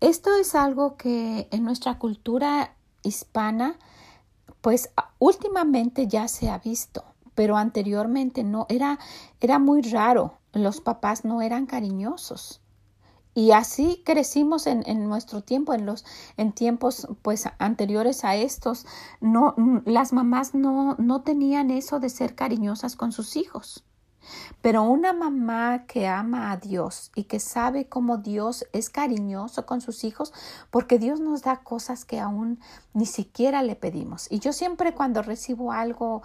Esto 0.00 0.34
es 0.38 0.54
algo 0.54 0.96
que 0.96 1.48
en 1.50 1.64
nuestra 1.64 1.98
cultura 1.98 2.76
hispana, 3.02 3.78
pues 4.62 4.88
últimamente 5.18 6.08
ya 6.08 6.28
se 6.28 6.48
ha 6.48 6.56
visto, 6.56 7.04
pero 7.34 7.56
anteriormente 7.56 8.44
no, 8.44 8.66
era, 8.68 8.98
era 9.40 9.58
muy 9.58 9.82
raro. 9.82 10.38
Los 10.52 10.80
papás 10.80 11.24
no 11.24 11.42
eran 11.42 11.66
cariñosos. 11.66 12.60
Y 13.34 13.50
así 13.50 14.02
crecimos 14.04 14.68
en, 14.68 14.84
en, 14.86 15.08
nuestro 15.08 15.42
tiempo, 15.42 15.74
en 15.74 15.86
los 15.86 16.04
en 16.36 16.52
tiempos 16.52 17.08
pues 17.22 17.48
anteriores 17.58 18.24
a 18.24 18.36
estos, 18.36 18.86
no 19.20 19.56
las 19.86 20.12
mamás 20.12 20.54
no, 20.54 20.94
no 20.98 21.22
tenían 21.22 21.72
eso 21.72 21.98
de 21.98 22.10
ser 22.10 22.36
cariñosas 22.36 22.94
con 22.94 23.10
sus 23.10 23.36
hijos. 23.36 23.84
Pero 24.60 24.82
una 24.82 25.12
mamá 25.12 25.84
que 25.86 26.06
ama 26.06 26.50
a 26.50 26.56
Dios 26.56 27.10
y 27.14 27.24
que 27.24 27.40
sabe 27.40 27.88
cómo 27.88 28.18
Dios 28.18 28.66
es 28.72 28.90
cariñoso 28.90 29.66
con 29.66 29.80
sus 29.80 30.04
hijos, 30.04 30.32
porque 30.70 30.98
Dios 30.98 31.20
nos 31.20 31.42
da 31.42 31.56
cosas 31.62 32.04
que 32.04 32.20
aún 32.20 32.60
ni 32.92 33.06
siquiera 33.06 33.62
le 33.62 33.76
pedimos. 33.76 34.26
Y 34.30 34.38
yo 34.38 34.52
siempre 34.52 34.94
cuando 34.94 35.22
recibo 35.22 35.72
algo 35.72 36.22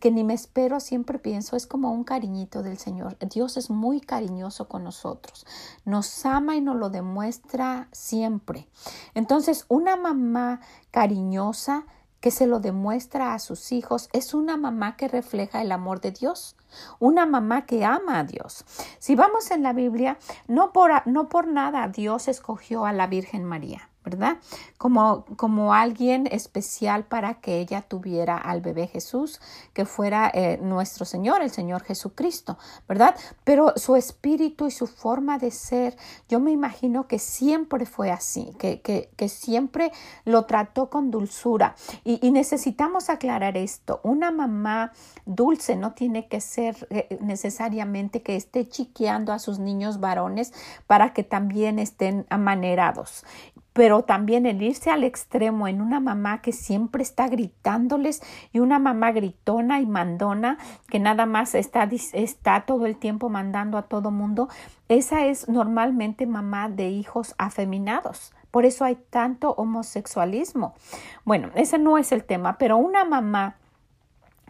que 0.00 0.10
ni 0.10 0.24
me 0.24 0.34
espero, 0.34 0.80
siempre 0.80 1.18
pienso, 1.18 1.56
es 1.56 1.66
como 1.66 1.92
un 1.92 2.04
cariñito 2.04 2.62
del 2.62 2.78
Señor. 2.78 3.16
Dios 3.28 3.56
es 3.56 3.70
muy 3.70 4.00
cariñoso 4.00 4.68
con 4.68 4.84
nosotros. 4.84 5.46
Nos 5.84 6.26
ama 6.26 6.56
y 6.56 6.60
nos 6.60 6.76
lo 6.76 6.90
demuestra 6.90 7.88
siempre. 7.92 8.68
Entonces, 9.14 9.64
una 9.68 9.96
mamá 9.96 10.60
cariñosa, 10.90 11.86
que 12.22 12.30
se 12.30 12.46
lo 12.46 12.60
demuestra 12.60 13.34
a 13.34 13.40
sus 13.40 13.72
hijos 13.72 14.08
es 14.12 14.32
una 14.32 14.56
mamá 14.56 14.96
que 14.96 15.08
refleja 15.08 15.60
el 15.60 15.72
amor 15.72 16.00
de 16.00 16.12
Dios, 16.12 16.54
una 16.98 17.26
mamá 17.26 17.66
que 17.66 17.84
ama 17.84 18.18
a 18.18 18.24
Dios. 18.24 18.64
Si 18.98 19.14
vamos 19.14 19.50
en 19.50 19.62
la 19.62 19.72
Biblia, 19.72 20.18
no 20.48 20.72
por, 20.72 21.06
no 21.06 21.28
por 21.28 21.46
nada 21.46 21.88
Dios 21.88 22.28
escogió 22.28 22.84
a 22.86 22.92
la 22.92 23.06
Virgen 23.06 23.44
María. 23.44 23.91
¿Verdad? 24.04 24.38
Como, 24.78 25.24
como 25.36 25.74
alguien 25.74 26.26
especial 26.30 27.04
para 27.04 27.34
que 27.34 27.58
ella 27.58 27.82
tuviera 27.82 28.36
al 28.36 28.60
bebé 28.60 28.86
Jesús, 28.86 29.40
que 29.72 29.84
fuera 29.84 30.30
eh, 30.34 30.58
nuestro 30.60 31.04
Señor, 31.04 31.42
el 31.42 31.50
Señor 31.50 31.82
Jesucristo, 31.82 32.58
¿verdad? 32.88 33.14
Pero 33.44 33.72
su 33.76 33.96
espíritu 33.96 34.66
y 34.66 34.70
su 34.70 34.86
forma 34.86 35.38
de 35.38 35.50
ser, 35.50 35.96
yo 36.28 36.40
me 36.40 36.50
imagino 36.50 37.06
que 37.06 37.18
siempre 37.18 37.86
fue 37.86 38.10
así, 38.10 38.52
que, 38.58 38.80
que, 38.80 39.10
que 39.16 39.28
siempre 39.28 39.92
lo 40.24 40.46
trató 40.46 40.90
con 40.90 41.10
dulzura. 41.10 41.76
Y, 42.04 42.18
y, 42.26 42.32
necesitamos 42.32 43.08
aclarar 43.08 43.56
esto, 43.56 44.00
una 44.02 44.30
mamá 44.30 44.92
dulce 45.26 45.76
no 45.76 45.92
tiene 45.92 46.26
que 46.26 46.40
ser 46.40 46.88
eh, 46.90 47.18
necesariamente 47.20 48.22
que 48.22 48.36
esté 48.36 48.68
chiqueando 48.68 49.32
a 49.32 49.38
sus 49.38 49.58
niños 49.58 50.00
varones 50.00 50.52
para 50.86 51.12
que 51.12 51.22
también 51.22 51.78
estén 51.78 52.26
amanerados 52.30 53.24
pero 53.72 54.02
también 54.02 54.46
el 54.46 54.62
irse 54.62 54.90
al 54.90 55.04
extremo 55.04 55.68
en 55.68 55.80
una 55.80 56.00
mamá 56.00 56.42
que 56.42 56.52
siempre 56.52 57.02
está 57.02 57.28
gritándoles 57.28 58.22
y 58.52 58.58
una 58.58 58.78
mamá 58.78 59.12
gritona 59.12 59.80
y 59.80 59.86
mandona 59.86 60.58
que 60.88 60.98
nada 60.98 61.26
más 61.26 61.54
está, 61.54 61.88
está 62.12 62.62
todo 62.62 62.86
el 62.86 62.96
tiempo 62.96 63.28
mandando 63.28 63.78
a 63.78 63.82
todo 63.82 64.10
mundo, 64.10 64.48
esa 64.88 65.26
es 65.26 65.48
normalmente 65.48 66.26
mamá 66.26 66.68
de 66.68 66.90
hijos 66.90 67.34
afeminados. 67.38 68.32
Por 68.50 68.66
eso 68.66 68.84
hay 68.84 68.96
tanto 69.08 69.52
homosexualismo. 69.52 70.74
Bueno, 71.24 71.50
ese 71.54 71.78
no 71.78 71.96
es 71.96 72.12
el 72.12 72.24
tema, 72.24 72.58
pero 72.58 72.76
una 72.76 73.04
mamá 73.04 73.56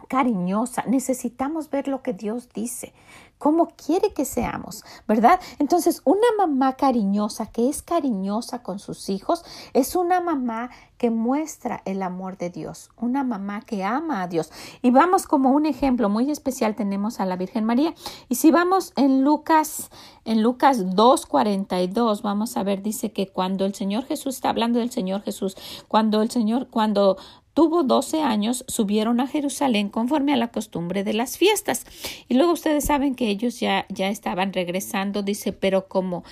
cariñosa. 0.08 0.84
Necesitamos 0.88 1.70
ver 1.70 1.86
lo 1.86 2.02
que 2.02 2.12
Dios 2.12 2.48
dice 2.52 2.92
cómo 3.42 3.70
quiere 3.74 4.12
que 4.12 4.24
seamos, 4.24 4.84
¿verdad? 5.08 5.40
Entonces, 5.58 6.00
una 6.04 6.28
mamá 6.38 6.74
cariñosa 6.74 7.46
que 7.46 7.68
es 7.68 7.82
cariñosa 7.82 8.62
con 8.62 8.78
sus 8.78 9.08
hijos 9.08 9.44
es 9.72 9.96
una 9.96 10.20
mamá 10.20 10.70
que 10.96 11.10
muestra 11.10 11.82
el 11.84 12.04
amor 12.04 12.38
de 12.38 12.50
Dios, 12.50 12.90
una 12.96 13.24
mamá 13.24 13.62
que 13.62 13.82
ama 13.82 14.22
a 14.22 14.28
Dios. 14.28 14.52
Y 14.80 14.92
vamos 14.92 15.26
como 15.26 15.50
un 15.50 15.66
ejemplo 15.66 16.08
muy 16.08 16.30
especial 16.30 16.76
tenemos 16.76 17.18
a 17.18 17.26
la 17.26 17.34
Virgen 17.34 17.64
María. 17.64 17.94
Y 18.28 18.36
si 18.36 18.52
vamos 18.52 18.92
en 18.94 19.24
Lucas 19.24 19.90
en 20.24 20.40
Lucas 20.40 20.86
2:42 20.94 22.22
vamos 22.22 22.56
a 22.56 22.62
ver 22.62 22.80
dice 22.80 23.12
que 23.12 23.26
cuando 23.26 23.64
el 23.64 23.74
Señor 23.74 24.04
Jesús 24.04 24.36
está 24.36 24.50
hablando 24.50 24.78
del 24.78 24.92
Señor 24.92 25.22
Jesús, 25.22 25.56
cuando 25.88 26.22
el 26.22 26.30
Señor 26.30 26.68
cuando 26.68 27.16
tuvo 27.54 27.82
12 27.82 28.22
años, 28.22 28.64
subieron 28.68 29.20
a 29.20 29.26
Jerusalén 29.26 29.88
conforme 29.88 30.32
a 30.32 30.36
la 30.36 30.48
costumbre 30.48 31.04
de 31.04 31.12
las 31.12 31.38
fiestas. 31.38 31.84
Y 32.28 32.34
luego 32.34 32.52
ustedes 32.52 32.84
saben 32.84 33.14
que 33.14 33.28
ellos 33.28 33.60
ya, 33.60 33.86
ya 33.88 34.08
estaban 34.08 34.52
regresando, 34.52 35.22
dice, 35.22 35.52
pero 35.52 35.88
como, 35.88 36.24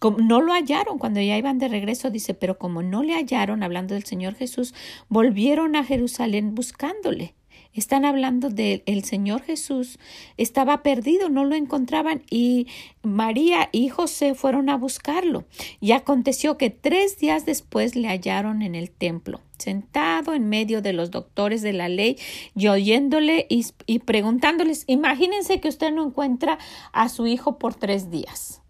como 0.00 0.18
no 0.18 0.40
lo 0.40 0.52
hallaron 0.52 0.98
cuando 0.98 1.20
ya 1.20 1.36
iban 1.36 1.58
de 1.58 1.68
regreso, 1.68 2.10
dice, 2.10 2.34
pero 2.34 2.58
como 2.58 2.82
no 2.82 3.02
le 3.02 3.14
hallaron, 3.14 3.62
hablando 3.62 3.94
del 3.94 4.04
Señor 4.04 4.34
Jesús, 4.34 4.74
volvieron 5.08 5.76
a 5.76 5.84
Jerusalén 5.84 6.54
buscándole. 6.54 7.34
Están 7.74 8.04
hablando 8.04 8.50
del 8.50 8.82
el 8.86 9.04
Señor 9.04 9.42
Jesús. 9.42 9.98
Estaba 10.36 10.82
perdido, 10.82 11.28
no 11.28 11.44
lo 11.44 11.56
encontraban 11.56 12.22
y 12.30 12.68
María 13.02 13.68
y 13.72 13.88
José 13.88 14.34
fueron 14.34 14.68
a 14.70 14.76
buscarlo. 14.76 15.44
Y 15.80 15.92
aconteció 15.92 16.56
que 16.56 16.70
tres 16.70 17.18
días 17.18 17.44
después 17.44 17.96
le 17.96 18.08
hallaron 18.08 18.62
en 18.62 18.74
el 18.74 18.90
templo, 18.90 19.40
sentado 19.58 20.34
en 20.34 20.48
medio 20.48 20.82
de 20.82 20.92
los 20.92 21.10
doctores 21.10 21.62
de 21.62 21.72
la 21.72 21.88
ley 21.88 22.16
y 22.54 22.68
oyéndole 22.68 23.46
y, 23.48 23.66
y 23.86 23.98
preguntándoles, 23.98 24.84
imagínense 24.86 25.60
que 25.60 25.68
usted 25.68 25.92
no 25.92 26.06
encuentra 26.06 26.58
a 26.92 27.08
su 27.08 27.26
hijo 27.26 27.58
por 27.58 27.74
tres 27.74 28.10
días. 28.10 28.63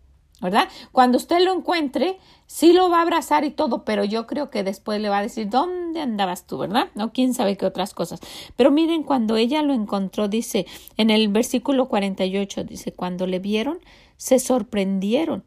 ¿Verdad? 0.44 0.68
Cuando 0.92 1.16
usted 1.16 1.42
lo 1.42 1.52
encuentre, 1.52 2.18
sí 2.46 2.72
lo 2.72 2.90
va 2.90 2.98
a 2.98 3.02
abrazar 3.02 3.44
y 3.44 3.50
todo, 3.50 3.85
pero 3.85 4.04
yo 4.04 4.26
creo 4.26 4.50
que 4.50 4.62
después 4.62 5.00
le 5.00 5.09
va 5.09 5.18
a 5.18 5.22
decir, 5.22 5.48
¿dónde 5.48 6.00
andabas 6.00 6.46
tú, 6.46 6.59
verdad? 6.59 6.90
No, 6.94 7.12
quién 7.12 7.35
sabe 7.35 7.57
qué 7.57 7.66
otras 7.66 7.94
cosas. 7.94 8.20
Pero 8.54 8.70
miren, 8.70 9.02
cuando 9.02 9.37
ella 9.37 9.62
lo 9.62 9.72
encontró, 9.72 10.28
dice, 10.28 10.66
en 10.96 11.11
el 11.11 11.28
versículo 11.28 11.88
48, 11.88 12.62
dice, 12.64 12.92
cuando 12.92 13.26
le 13.26 13.38
vieron, 13.38 13.80
se 14.16 14.38
sorprendieron 14.38 15.44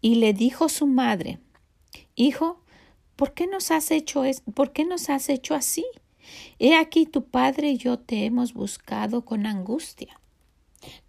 y 0.00 0.16
le 0.16 0.34
dijo 0.34 0.68
su 0.68 0.86
madre, 0.86 1.38
Hijo, 2.16 2.60
¿por 3.16 3.32
qué 3.32 3.46
nos 3.46 3.70
has 3.70 3.90
hecho 3.90 4.24
es 4.24 4.42
¿Por 4.54 4.72
qué 4.72 4.84
nos 4.84 5.08
has 5.08 5.28
hecho 5.28 5.54
así? 5.54 5.86
He 6.58 6.74
aquí 6.74 7.06
tu 7.06 7.24
padre 7.24 7.70
y 7.70 7.78
yo 7.78 7.98
te 7.98 8.26
hemos 8.26 8.52
buscado 8.52 9.24
con 9.24 9.46
angustia. 9.46 10.19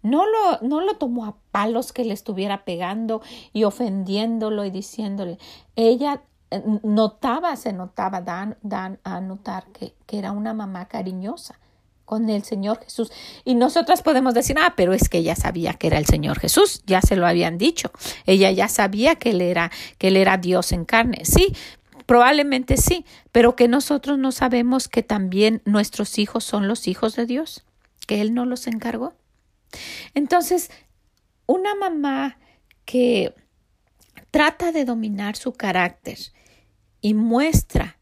No 0.02 0.24
lo, 0.26 0.60
no 0.60 0.80
lo 0.80 0.96
tomó 0.96 1.24
a 1.24 1.36
palos 1.50 1.92
que 1.92 2.04
le 2.04 2.14
estuviera 2.14 2.64
pegando 2.64 3.22
y 3.52 3.64
ofendiéndolo 3.64 4.64
y 4.64 4.70
diciéndole. 4.70 5.38
Ella 5.76 6.22
eh, 6.50 6.62
notaba, 6.82 7.56
se 7.56 7.72
notaba, 7.72 8.20
dan, 8.20 8.56
dan 8.62 8.98
a 9.04 9.20
notar 9.20 9.66
que, 9.72 9.94
que 10.06 10.18
era 10.18 10.32
una 10.32 10.54
mamá 10.54 10.86
cariñosa 10.88 11.58
con 12.04 12.28
el 12.28 12.42
Señor 12.42 12.80
Jesús. 12.84 13.10
Y 13.44 13.54
nosotras 13.54 14.02
podemos 14.02 14.34
decir, 14.34 14.56
ah, 14.58 14.74
pero 14.76 14.92
es 14.92 15.08
que 15.08 15.18
ella 15.18 15.34
sabía 15.34 15.74
que 15.74 15.86
era 15.86 15.98
el 15.98 16.04
Señor 16.04 16.38
Jesús, 16.38 16.82
ya 16.86 17.00
se 17.00 17.16
lo 17.16 17.26
habían 17.26 17.56
dicho. 17.56 17.90
Ella 18.26 18.50
ya 18.50 18.68
sabía 18.68 19.14
que 19.14 19.30
él 19.30 19.40
era, 19.40 19.70
que 19.96 20.08
él 20.08 20.18
era 20.18 20.36
Dios 20.36 20.72
en 20.72 20.84
carne. 20.84 21.24
Sí, 21.24 21.54
probablemente 22.04 22.76
sí, 22.76 23.06
pero 23.30 23.56
que 23.56 23.68
nosotros 23.68 24.18
no 24.18 24.32
sabemos 24.32 24.88
que 24.88 25.02
también 25.02 25.62
nuestros 25.64 26.18
hijos 26.18 26.44
son 26.44 26.68
los 26.68 26.86
hijos 26.86 27.16
de 27.16 27.24
Dios, 27.24 27.64
que 28.06 28.20
Él 28.20 28.34
no 28.34 28.44
los 28.44 28.66
encargó. 28.66 29.14
Entonces, 30.14 30.70
una 31.46 31.74
mamá 31.74 32.38
que 32.84 33.34
trata 34.30 34.72
de 34.72 34.84
dominar 34.84 35.36
su 35.36 35.52
carácter 35.52 36.18
y 37.00 37.14
muestra 37.14 37.98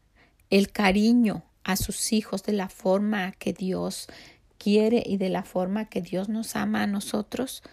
el 0.49 0.71
cariño 0.71 1.43
a 1.63 1.75
sus 1.75 2.13
hijos 2.13 2.43
de 2.43 2.53
la 2.53 2.69
forma 2.69 3.31
que 3.33 3.53
Dios 3.53 4.07
quiere 4.57 5.03
y 5.05 5.17
de 5.17 5.29
la 5.29 5.43
forma 5.43 5.89
que 5.89 6.01
Dios 6.01 6.29
nos 6.29 6.55
ama 6.55 6.83
a 6.83 6.87
nosotros, 6.87 7.63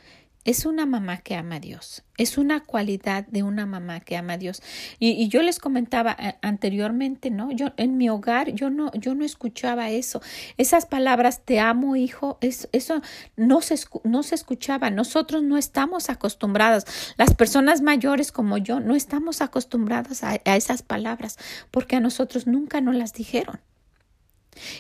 es 0.49 0.65
una 0.65 0.87
mamá 0.87 1.19
que 1.19 1.35
ama 1.35 1.57
a 1.57 1.61
Dios, 1.61 2.05
es 2.17 2.39
una 2.39 2.61
cualidad 2.61 3.27
de 3.27 3.43
una 3.43 3.67
mamá 3.67 4.01
que 4.01 4.17
ama 4.17 4.33
a 4.33 4.39
Dios. 4.39 4.63
Y, 4.99 5.29
yo 5.29 5.43
les 5.43 5.59
comentaba 5.59 6.17
eh, 6.19 6.37
anteriormente, 6.41 7.29
¿no? 7.29 7.53
Yo 7.53 7.75
en 7.77 7.99
mi 7.99 8.09
hogar 8.09 8.53
yo 8.53 8.71
no 8.71 8.91
yo 8.95 9.15
no 9.15 9.27
escuchaba 9.27 9.91
eso. 9.91 10.23
Esas 10.57 10.87
palabras 10.87 11.43
te 11.45 11.61
amo, 11.61 11.97
hijo, 11.97 12.39
eso 12.41 13.03
no 13.37 13.61
se 13.61 13.79
no 14.05 14.23
se 14.23 14.37
escuchaba. 14.37 14.89
Nosotros 14.89 15.43
no 15.43 15.59
estamos 15.59 16.09
acostumbradas. 16.09 16.87
Las 17.19 17.35
personas 17.35 17.83
mayores 17.83 18.33
como 18.33 18.57
yo 18.57 18.81
no 18.81 18.97
estamos 18.97 19.43
acostumbradas 19.43 20.25
a, 20.25 20.41
a 20.47 20.57
esas 20.57 20.81
palabras 20.81 21.37
porque 21.71 21.97
a 21.97 22.01
nosotros 22.01 22.47
nunca 22.47 22.81
nos 22.81 22.95
las 22.95 23.13
dijeron. 23.13 23.61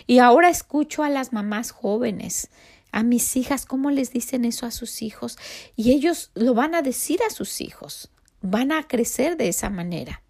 Y 0.06 0.20
ahora 0.20 0.48
escucho 0.48 1.02
a 1.02 1.10
las 1.10 1.34
mamás 1.34 1.72
jóvenes 1.72 2.48
a 2.92 3.02
mis 3.02 3.36
hijas, 3.36 3.66
cómo 3.66 3.90
les 3.90 4.12
dicen 4.12 4.44
eso 4.44 4.66
a 4.66 4.70
sus 4.70 5.02
hijos 5.02 5.38
y 5.76 5.92
ellos 5.92 6.30
lo 6.34 6.54
van 6.54 6.74
a 6.74 6.82
decir 6.82 7.20
a 7.26 7.30
sus 7.30 7.60
hijos, 7.60 8.10
van 8.40 8.72
a 8.72 8.86
crecer 8.86 9.36
de 9.36 9.48
esa 9.48 9.70
manera. 9.70 10.22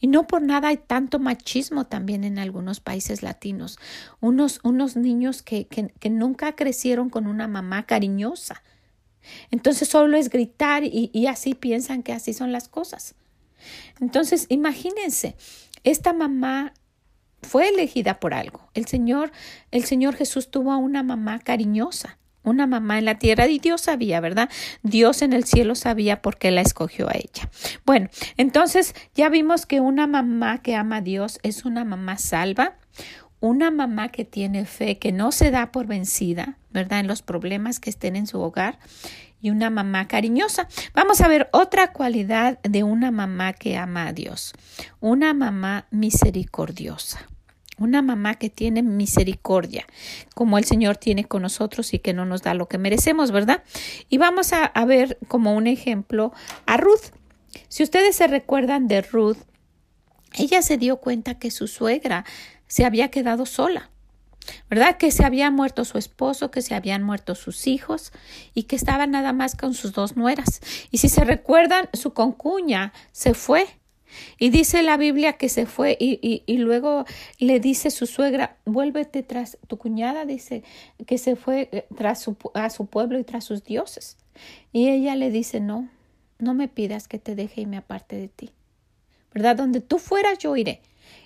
Y 0.00 0.06
no 0.06 0.26
por 0.26 0.40
nada 0.40 0.68
hay 0.68 0.78
tanto 0.78 1.18
machismo 1.18 1.86
también 1.86 2.24
en 2.24 2.38
algunos 2.38 2.80
países 2.80 3.22
latinos, 3.22 3.78
unos, 4.20 4.60
unos 4.62 4.96
niños 4.96 5.42
que, 5.42 5.66
que, 5.66 6.10
nunca 6.10 6.56
crecieron 6.56 7.10
con 7.10 7.26
una 7.26 7.48
mamá 7.48 7.84
cariñosa. 7.84 8.62
Entonces 9.50 9.88
solo 9.88 10.16
es 10.16 10.30
gritar 10.30 10.84
y 10.84 11.26
así 11.26 11.54
piensan 11.54 12.02
que 12.02 12.14
así 12.14 12.32
son 12.32 12.50
las 12.50 12.68
cosas. 12.68 13.14
Entonces, 14.00 14.46
imagínense, 14.48 15.36
esta 15.84 16.12
mamá 16.12 16.72
fue 17.42 17.68
elegida 17.68 18.20
por 18.20 18.34
algo. 18.34 18.68
El 18.74 18.86
Señor, 18.86 19.32
el 19.70 19.84
Señor 19.84 20.16
Jesús 20.16 20.50
tuvo 20.50 20.72
a 20.72 20.76
una 20.76 21.02
mamá 21.02 21.38
cariñosa, 21.38 22.18
una 22.42 22.66
mamá 22.66 22.98
en 22.98 23.04
la 23.04 23.18
tierra 23.18 23.46
y 23.46 23.58
Dios 23.58 23.82
sabía, 23.82 24.20
¿verdad? 24.20 24.48
Dios 24.82 25.22
en 25.22 25.32
el 25.32 25.44
cielo 25.44 25.74
sabía 25.74 26.22
por 26.22 26.38
qué 26.38 26.50
la 26.50 26.60
escogió 26.60 27.08
a 27.08 27.14
ella. 27.14 27.50
Bueno, 27.84 28.08
entonces 28.36 28.94
ya 29.14 29.28
vimos 29.28 29.66
que 29.66 29.80
una 29.80 30.06
mamá 30.06 30.62
que 30.62 30.74
ama 30.74 30.96
a 30.96 31.00
Dios 31.00 31.38
es 31.42 31.64
una 31.64 31.84
mamá 31.84 32.18
salva, 32.18 32.76
una 33.40 33.70
mamá 33.70 34.08
que 34.08 34.24
tiene 34.24 34.64
fe, 34.64 34.98
que 34.98 35.12
no 35.12 35.30
se 35.30 35.50
da 35.50 35.70
por 35.70 35.86
vencida, 35.86 36.58
¿verdad? 36.70 37.00
En 37.00 37.06
los 37.06 37.22
problemas 37.22 37.78
que 37.78 37.90
estén 37.90 38.16
en 38.16 38.26
su 38.26 38.40
hogar 38.40 38.78
y 39.40 39.50
una 39.50 39.70
mamá 39.70 40.08
cariñosa. 40.08 40.68
Vamos 40.94 41.20
a 41.20 41.28
ver 41.28 41.48
otra 41.52 41.92
cualidad 41.92 42.60
de 42.62 42.82
una 42.82 43.10
mamá 43.10 43.52
que 43.52 43.76
ama 43.76 44.08
a 44.08 44.12
Dios, 44.12 44.52
una 45.00 45.34
mamá 45.34 45.86
misericordiosa. 45.90 47.26
Una 47.80 48.02
mamá 48.02 48.34
que 48.34 48.50
tiene 48.50 48.82
misericordia, 48.82 49.86
como 50.34 50.58
el 50.58 50.64
Señor 50.64 50.96
tiene 50.96 51.26
con 51.26 51.42
nosotros 51.42 51.94
y 51.94 52.00
que 52.00 52.12
no 52.12 52.24
nos 52.24 52.42
da 52.42 52.52
lo 52.52 52.66
que 52.66 52.76
merecemos, 52.76 53.30
¿verdad? 53.30 53.62
Y 54.08 54.18
vamos 54.18 54.52
a, 54.52 54.64
a 54.64 54.84
ver 54.84 55.16
como 55.28 55.54
un 55.54 55.68
ejemplo 55.68 56.32
a 56.66 56.76
Ruth. 56.76 57.12
Si 57.68 57.84
ustedes 57.84 58.16
se 58.16 58.26
recuerdan 58.26 58.88
de 58.88 59.02
Ruth, 59.02 59.36
ella 60.34 60.60
se 60.62 60.76
dio 60.76 60.96
cuenta 60.96 61.38
que 61.38 61.52
su 61.52 61.68
suegra 61.68 62.24
se 62.66 62.84
había 62.84 63.12
quedado 63.12 63.46
sola 63.46 63.90
¿verdad? 64.68 64.96
Que 64.96 65.10
se 65.10 65.24
había 65.24 65.50
muerto 65.50 65.84
su 65.84 65.98
esposo, 65.98 66.50
que 66.50 66.62
se 66.62 66.74
habían 66.74 67.02
muerto 67.02 67.34
sus 67.34 67.66
hijos 67.66 68.12
y 68.54 68.64
que 68.64 68.76
estaba 68.76 69.06
nada 69.06 69.32
más 69.32 69.56
con 69.56 69.74
sus 69.74 69.92
dos 69.92 70.16
nueras. 70.16 70.60
Y 70.90 70.98
si 70.98 71.08
se 71.08 71.24
recuerdan, 71.24 71.88
su 71.92 72.12
concuña 72.12 72.92
se 73.12 73.34
fue. 73.34 73.66
Y 74.38 74.48
dice 74.50 74.82
la 74.82 74.96
Biblia 74.96 75.34
que 75.34 75.50
se 75.50 75.66
fue 75.66 75.96
y, 76.00 76.42
y, 76.46 76.56
luego 76.56 77.04
le 77.38 77.60
dice 77.60 77.90
su 77.90 78.06
suegra, 78.06 78.56
vuélvete 78.64 79.22
tras 79.22 79.58
tu 79.66 79.76
cuñada, 79.76 80.24
dice 80.24 80.64
que 81.06 81.18
se 81.18 81.36
fue 81.36 81.68
eh, 81.72 81.86
tras 81.94 82.22
su, 82.22 82.36
a 82.54 82.70
su 82.70 82.86
pueblo 82.86 83.18
y 83.18 83.24
tras 83.24 83.44
sus 83.44 83.64
dioses. 83.64 84.16
Y 84.72 84.88
ella 84.88 85.14
le 85.14 85.30
dice, 85.30 85.60
no, 85.60 85.90
no 86.38 86.54
me 86.54 86.68
pidas 86.68 87.06
que 87.06 87.18
te 87.18 87.34
deje 87.34 87.60
y 87.60 87.66
me 87.66 87.76
aparte 87.76 88.16
de 88.16 88.28
ti. 88.28 88.50
¿Verdad? 89.34 89.56
Donde 89.56 89.82
tú 89.82 89.98
fueras 89.98 90.38
yo 90.38 90.56
iré 90.56 90.80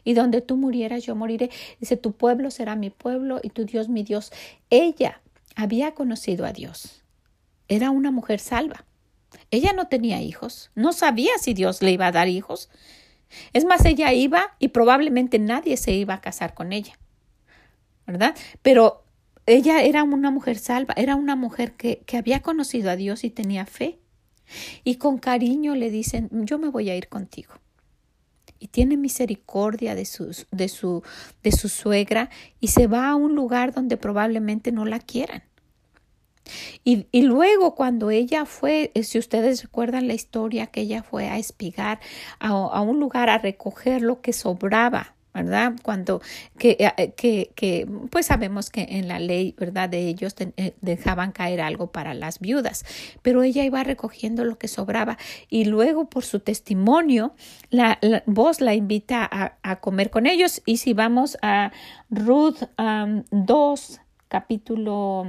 y 0.04 0.14
donde 0.14 0.40
tú 0.40 0.56
murieras 0.56 1.04
yo 1.04 1.14
moriré. 1.14 1.50
Dice, 1.80 1.96
tu 1.96 2.12
pueblo 2.12 2.50
será 2.50 2.76
mi 2.76 2.90
pueblo 2.90 3.40
y 3.42 3.50
tu 3.50 3.64
Dios 3.64 3.88
mi 3.88 4.02
Dios. 4.02 4.32
Ella 4.70 5.20
había 5.54 5.92
conocido 5.92 6.46
a 6.46 6.52
Dios. 6.52 7.02
Era 7.68 7.90
una 7.90 8.10
mujer 8.10 8.40
salva. 8.40 8.84
Ella 9.50 9.72
no 9.72 9.88
tenía 9.88 10.20
hijos, 10.20 10.70
no 10.74 10.92
sabía 10.92 11.32
si 11.40 11.54
Dios 11.54 11.80
le 11.82 11.92
iba 11.92 12.06
a 12.06 12.12
dar 12.12 12.28
hijos. 12.28 12.68
Es 13.54 13.64
más, 13.64 13.84
ella 13.86 14.12
iba 14.12 14.56
y 14.58 14.68
probablemente 14.68 15.38
nadie 15.38 15.78
se 15.78 15.92
iba 15.92 16.14
a 16.14 16.20
casar 16.20 16.52
con 16.54 16.72
ella. 16.72 16.98
¿Verdad? 18.06 18.34
Pero 18.60 19.04
ella 19.46 19.82
era 19.82 20.02
una 20.02 20.30
mujer 20.30 20.58
salva, 20.58 20.92
era 20.96 21.16
una 21.16 21.34
mujer 21.34 21.72
que, 21.72 22.02
que 22.04 22.18
había 22.18 22.40
conocido 22.40 22.90
a 22.90 22.96
Dios 22.96 23.24
y 23.24 23.30
tenía 23.30 23.64
fe. 23.64 23.98
Y 24.84 24.96
con 24.96 25.16
cariño 25.16 25.74
le 25.74 25.88
dicen, 25.88 26.28
yo 26.30 26.58
me 26.58 26.68
voy 26.68 26.90
a 26.90 26.96
ir 26.96 27.08
contigo 27.08 27.62
y 28.62 28.68
tiene 28.68 28.96
misericordia 28.96 29.96
de, 29.96 30.07
de, 30.53 30.68
su, 30.68 31.03
de 31.42 31.53
su 31.53 31.68
suegra 31.68 32.31
y 32.61 32.68
se 32.68 32.87
va 32.87 33.11
a 33.11 33.16
un 33.16 33.35
lugar 33.35 33.75
donde 33.75 33.96
probablemente 33.96 34.70
no 34.70 34.85
la 34.85 35.01
quieran. 35.01 35.42
Y, 36.85 37.07
y, 37.12 37.22
luego 37.22 37.75
cuando 37.75 38.11
ella 38.11 38.46
fue, 38.46 38.92
eh, 38.94 39.03
si 39.03 39.18
ustedes 39.18 39.62
recuerdan 39.62 40.07
la 40.07 40.14
historia, 40.14 40.66
que 40.68 40.83
ella 40.83 41.03
fue 41.03 41.29
a 41.29 41.38
espigar 41.38 42.01
a, 42.38 42.48
a 42.48 42.81
un 42.83 43.01
lugar 43.01 43.29
a 43.31 43.38
recoger 43.38 44.03
lo 44.03 44.20
que 44.20 44.33
sobraba 44.33 45.14
¿verdad? 45.35 45.73
Cuando 45.83 46.21
que, 46.59 46.77
eh, 46.79 46.92
eh, 46.97 47.12
que, 47.12 47.51
que, 47.55 47.88
pues 48.11 48.27
sabemos 48.27 48.71
que 48.71 48.83
en 48.83 49.09
la 49.09 49.18
ley, 49.18 49.55
¿verdad? 49.59 49.88
De 49.88 50.09
ellos 50.09 50.35
eh, 50.38 50.75
dejaban 50.81 51.33
caer 51.33 51.61
algo 51.61 51.90
para 51.90 52.14
las 52.14 52.38
viudas, 52.38 52.85
pero 53.23 53.42
ella 53.42 53.64
iba 53.64 53.83
recogiendo 53.83 54.45
lo 54.45 54.59
que 54.59 54.68
sobraba 54.68 55.18
y 55.49 55.64
luego 55.64 56.07
por 56.07 56.25
su 56.25 56.40
testimonio, 56.40 57.35
la, 57.71 57.99
voz 58.27 58.61
la 58.61 58.75
invita 58.75 59.29
a, 59.31 59.77
comer 59.81 60.11
con 60.11 60.27
ellos 60.27 60.62
y 60.66 60.77
si 60.77 60.92
vamos 60.92 61.38
a 61.40 61.73
Ruth 62.11 62.62
2, 63.31 64.01
capítulo 64.33 65.27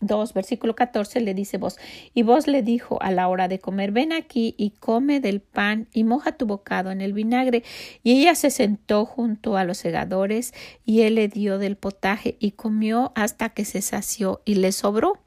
2, 0.00 0.30
mm, 0.30 0.34
versículo 0.34 0.74
14, 0.74 1.20
le 1.20 1.34
dice 1.34 1.56
vos, 1.56 1.78
y 2.14 2.24
vos 2.24 2.48
le 2.48 2.64
dijo 2.64 3.00
a 3.00 3.12
la 3.12 3.28
hora 3.28 3.46
de 3.46 3.60
comer, 3.60 3.92
ven 3.92 4.12
aquí 4.12 4.56
y 4.58 4.70
come 4.70 5.20
del 5.20 5.40
pan 5.40 5.86
y 5.92 6.02
moja 6.02 6.32
tu 6.32 6.46
bocado 6.46 6.90
en 6.90 7.00
el 7.00 7.12
vinagre. 7.12 7.62
Y 8.02 8.22
ella 8.22 8.34
se 8.34 8.50
sentó 8.50 9.04
junto 9.06 9.56
a 9.56 9.62
los 9.62 9.78
segadores 9.78 10.52
y 10.84 11.02
él 11.02 11.14
le 11.14 11.28
dio 11.28 11.58
del 11.58 11.76
potaje 11.76 12.36
y 12.40 12.50
comió 12.50 13.12
hasta 13.14 13.50
que 13.50 13.64
se 13.64 13.82
sació 13.82 14.42
y 14.44 14.56
le 14.56 14.72
sobró. 14.72 15.20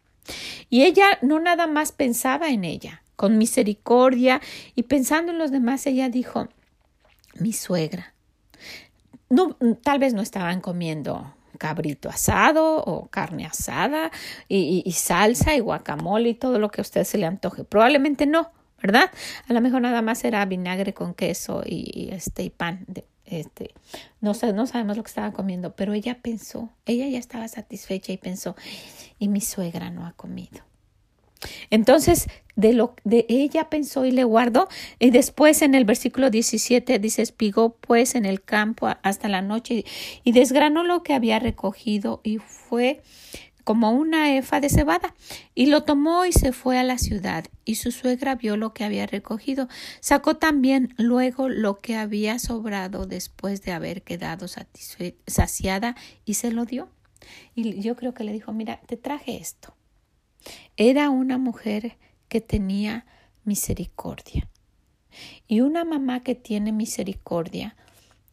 Y 0.69 0.83
ella 0.83 1.17
no 1.21 1.39
nada 1.39 1.65
más 1.65 1.93
pensaba 1.93 2.49
en 2.49 2.65
ella, 2.65 3.03
con 3.15 3.37
misericordia 3.37 4.41
y 4.75 4.83
pensando 4.83 5.31
en 5.31 5.37
los 5.37 5.51
demás, 5.51 5.87
ella 5.87 6.09
dijo, 6.09 6.49
mi 7.39 7.53
suegra. 7.53 8.13
Tal 9.81 9.99
vez 9.99 10.13
no 10.13 10.21
estaban 10.21 10.59
comiendo 10.59 11.33
cabrito 11.57 12.09
asado 12.09 12.83
o 12.83 13.07
carne 13.07 13.45
asada 13.45 14.11
y, 14.47 14.91
salsa 14.91 15.55
y 15.55 15.59
guacamole 15.59 16.29
y 16.29 16.33
todo 16.33 16.59
lo 16.59 16.69
que 16.69 16.81
a 16.81 16.83
usted 16.83 17.03
se 17.03 17.17
le 17.17 17.25
antoje. 17.25 17.63
Probablemente 17.63 18.25
no, 18.25 18.51
¿verdad? 18.81 19.09
A 19.47 19.53
lo 19.53 19.61
mejor 19.61 19.81
nada 19.81 20.01
más 20.01 20.23
era 20.23 20.45
vinagre 20.45 20.93
con 20.93 21.13
queso 21.13 21.63
y, 21.65 22.09
este 22.11 22.43
y 22.43 22.49
pan. 22.49 22.85
De, 22.87 23.05
este, 23.25 23.73
no 24.21 24.33
no 24.53 24.67
sabemos 24.67 24.97
lo 24.97 25.03
que 25.03 25.09
estaba 25.09 25.31
comiendo, 25.31 25.75
pero 25.75 25.93
ella 25.93 26.19
pensó, 26.21 26.69
ella 26.85 27.07
ya 27.07 27.19
estaba 27.19 27.47
satisfecha 27.47 28.11
y 28.11 28.17
pensó, 28.17 28.55
y 29.17 29.29
mi 29.29 29.41
suegra 29.41 29.89
no 29.89 30.05
ha 30.05 30.11
comido. 30.11 30.61
Entonces, 31.69 32.27
de 32.55 32.73
lo 32.73 32.95
de 33.03 33.25
ella 33.29 33.69
pensó 33.69 34.05
y 34.05 34.11
le 34.11 34.23
guardó. 34.23 34.67
Y 34.99 35.09
después 35.09 35.61
en 35.61 35.75
el 35.75 35.85
versículo 35.85 36.29
17 36.29 36.99
dice, 36.99 37.21
espigó 37.21 37.75
pues 37.75 38.15
en 38.15 38.25
el 38.25 38.41
campo 38.41 38.89
hasta 39.01 39.27
la 39.27 39.41
noche 39.41 39.85
y 40.23 40.31
desgranó 40.31 40.83
lo 40.83 41.03
que 41.03 41.13
había 41.13 41.39
recogido 41.39 42.21
y 42.23 42.37
fue 42.37 43.01
como 43.63 43.91
una 43.91 44.35
efa 44.35 44.59
de 44.59 44.69
cebada, 44.69 45.15
y 45.55 45.67
lo 45.67 45.83
tomó 45.83 46.25
y 46.25 46.33
se 46.33 46.51
fue 46.51 46.77
a 46.77 46.83
la 46.83 46.97
ciudad, 46.97 47.45
y 47.65 47.75
su 47.75 47.91
suegra 47.91 48.35
vio 48.35 48.57
lo 48.57 48.73
que 48.73 48.83
había 48.83 49.05
recogido. 49.05 49.69
Sacó 50.01 50.35
también 50.35 50.93
luego 50.97 51.49
lo 51.49 51.79
que 51.79 51.95
había 51.95 52.39
sobrado 52.39 53.05
después 53.05 53.61
de 53.61 53.71
haber 53.71 54.01
quedado 54.01 54.47
saciada 55.27 55.95
y 56.25 56.33
se 56.33 56.51
lo 56.51 56.65
dio. 56.65 56.89
Y 57.55 57.79
yo 57.81 57.95
creo 57.95 58.13
que 58.13 58.25
le 58.25 58.33
dijo, 58.33 58.51
mira, 58.51 58.81
te 58.85 58.97
traje 58.97 59.37
esto. 59.37 59.73
Era 60.77 61.09
una 61.09 61.37
mujer 61.37 61.97
que 62.27 62.41
tenía 62.41 63.05
misericordia. 63.43 64.49
Y 65.47 65.61
una 65.61 65.85
mamá 65.85 66.21
que 66.21 66.35
tiene 66.35 66.71
misericordia 66.71 67.75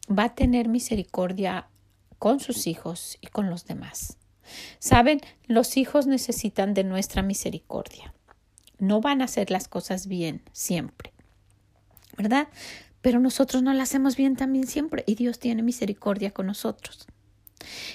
va 0.08 0.24
a 0.24 0.34
tener 0.34 0.68
misericordia 0.68 1.68
con 2.18 2.40
sus 2.40 2.66
hijos 2.66 3.18
y 3.20 3.28
con 3.28 3.50
los 3.50 3.66
demás. 3.66 4.18
Saben, 4.78 5.20
los 5.46 5.76
hijos 5.76 6.06
necesitan 6.06 6.74
de 6.74 6.84
nuestra 6.84 7.22
misericordia. 7.22 8.14
No 8.78 9.00
van 9.00 9.20
a 9.20 9.26
hacer 9.26 9.50
las 9.50 9.68
cosas 9.68 10.06
bien 10.06 10.42
siempre, 10.52 11.12
¿verdad? 12.16 12.48
Pero 13.02 13.20
nosotros 13.20 13.62
no 13.62 13.72
las 13.72 13.90
hacemos 13.90 14.16
bien 14.16 14.36
también 14.36 14.66
siempre 14.66 15.04
y 15.06 15.14
Dios 15.14 15.38
tiene 15.38 15.62
misericordia 15.62 16.30
con 16.32 16.46
nosotros. 16.46 17.06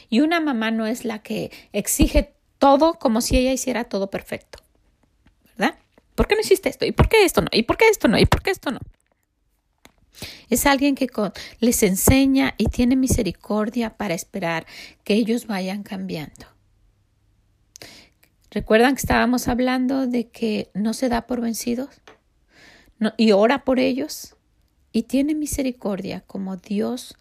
Y 0.10 0.22
una 0.22 0.40
mamá 0.40 0.72
no 0.72 0.86
es 0.86 1.06
la 1.06 1.22
que 1.24 1.52
exige 1.74 2.35
todo 2.58 2.96
como 2.96 3.22
si 3.22 3.38
ella 3.38 3.54
hiciera 3.54 3.86
todo 3.86 4.10
perfecto, 4.10 4.60
¿verdad? 5.58 5.78
¿Por 6.16 6.28
qué 6.28 6.36
no 6.36 6.42
hiciste 6.42 6.70
esto? 6.70 6.86
¿Y 6.86 6.92
por 6.92 7.10
qué 7.10 7.26
esto 7.26 7.42
no? 7.42 7.50
¿Y 7.52 7.64
por 7.64 7.78
qué 7.78 7.90
esto 7.90 8.08
no? 8.08 8.18
¿Y 8.18 8.26
por 8.26 8.42
qué 8.42 8.52
esto 8.52 8.72
no? 8.72 8.80
Es 10.50 10.66
alguien 10.66 10.96
que 10.96 11.08
les 11.60 11.84
enseña 11.84 12.56
y 12.58 12.68
tiene 12.68 12.96
misericordia 12.96 13.98
para 13.98 14.14
esperar 14.14 14.66
que 15.04 15.14
ellos 15.14 15.48
vayan 15.48 15.84
cambiando. 15.84 16.48
¿Recuerdan 18.52 18.96
que 18.96 19.02
estábamos 19.02 19.50
hablando 19.50 20.08
de 20.08 20.30
que 20.30 20.70
no 20.74 20.94
se 20.94 21.10
da 21.10 21.28
por 21.28 21.42
vencidos? 21.42 21.90
y 23.18 23.34
ora 23.34 23.66
por 23.66 23.80
ellos 23.80 24.38
y 24.94 25.04
tiene 25.04 25.36
misericordia 25.36 26.22
como 26.22 26.56
Dios 26.56 27.18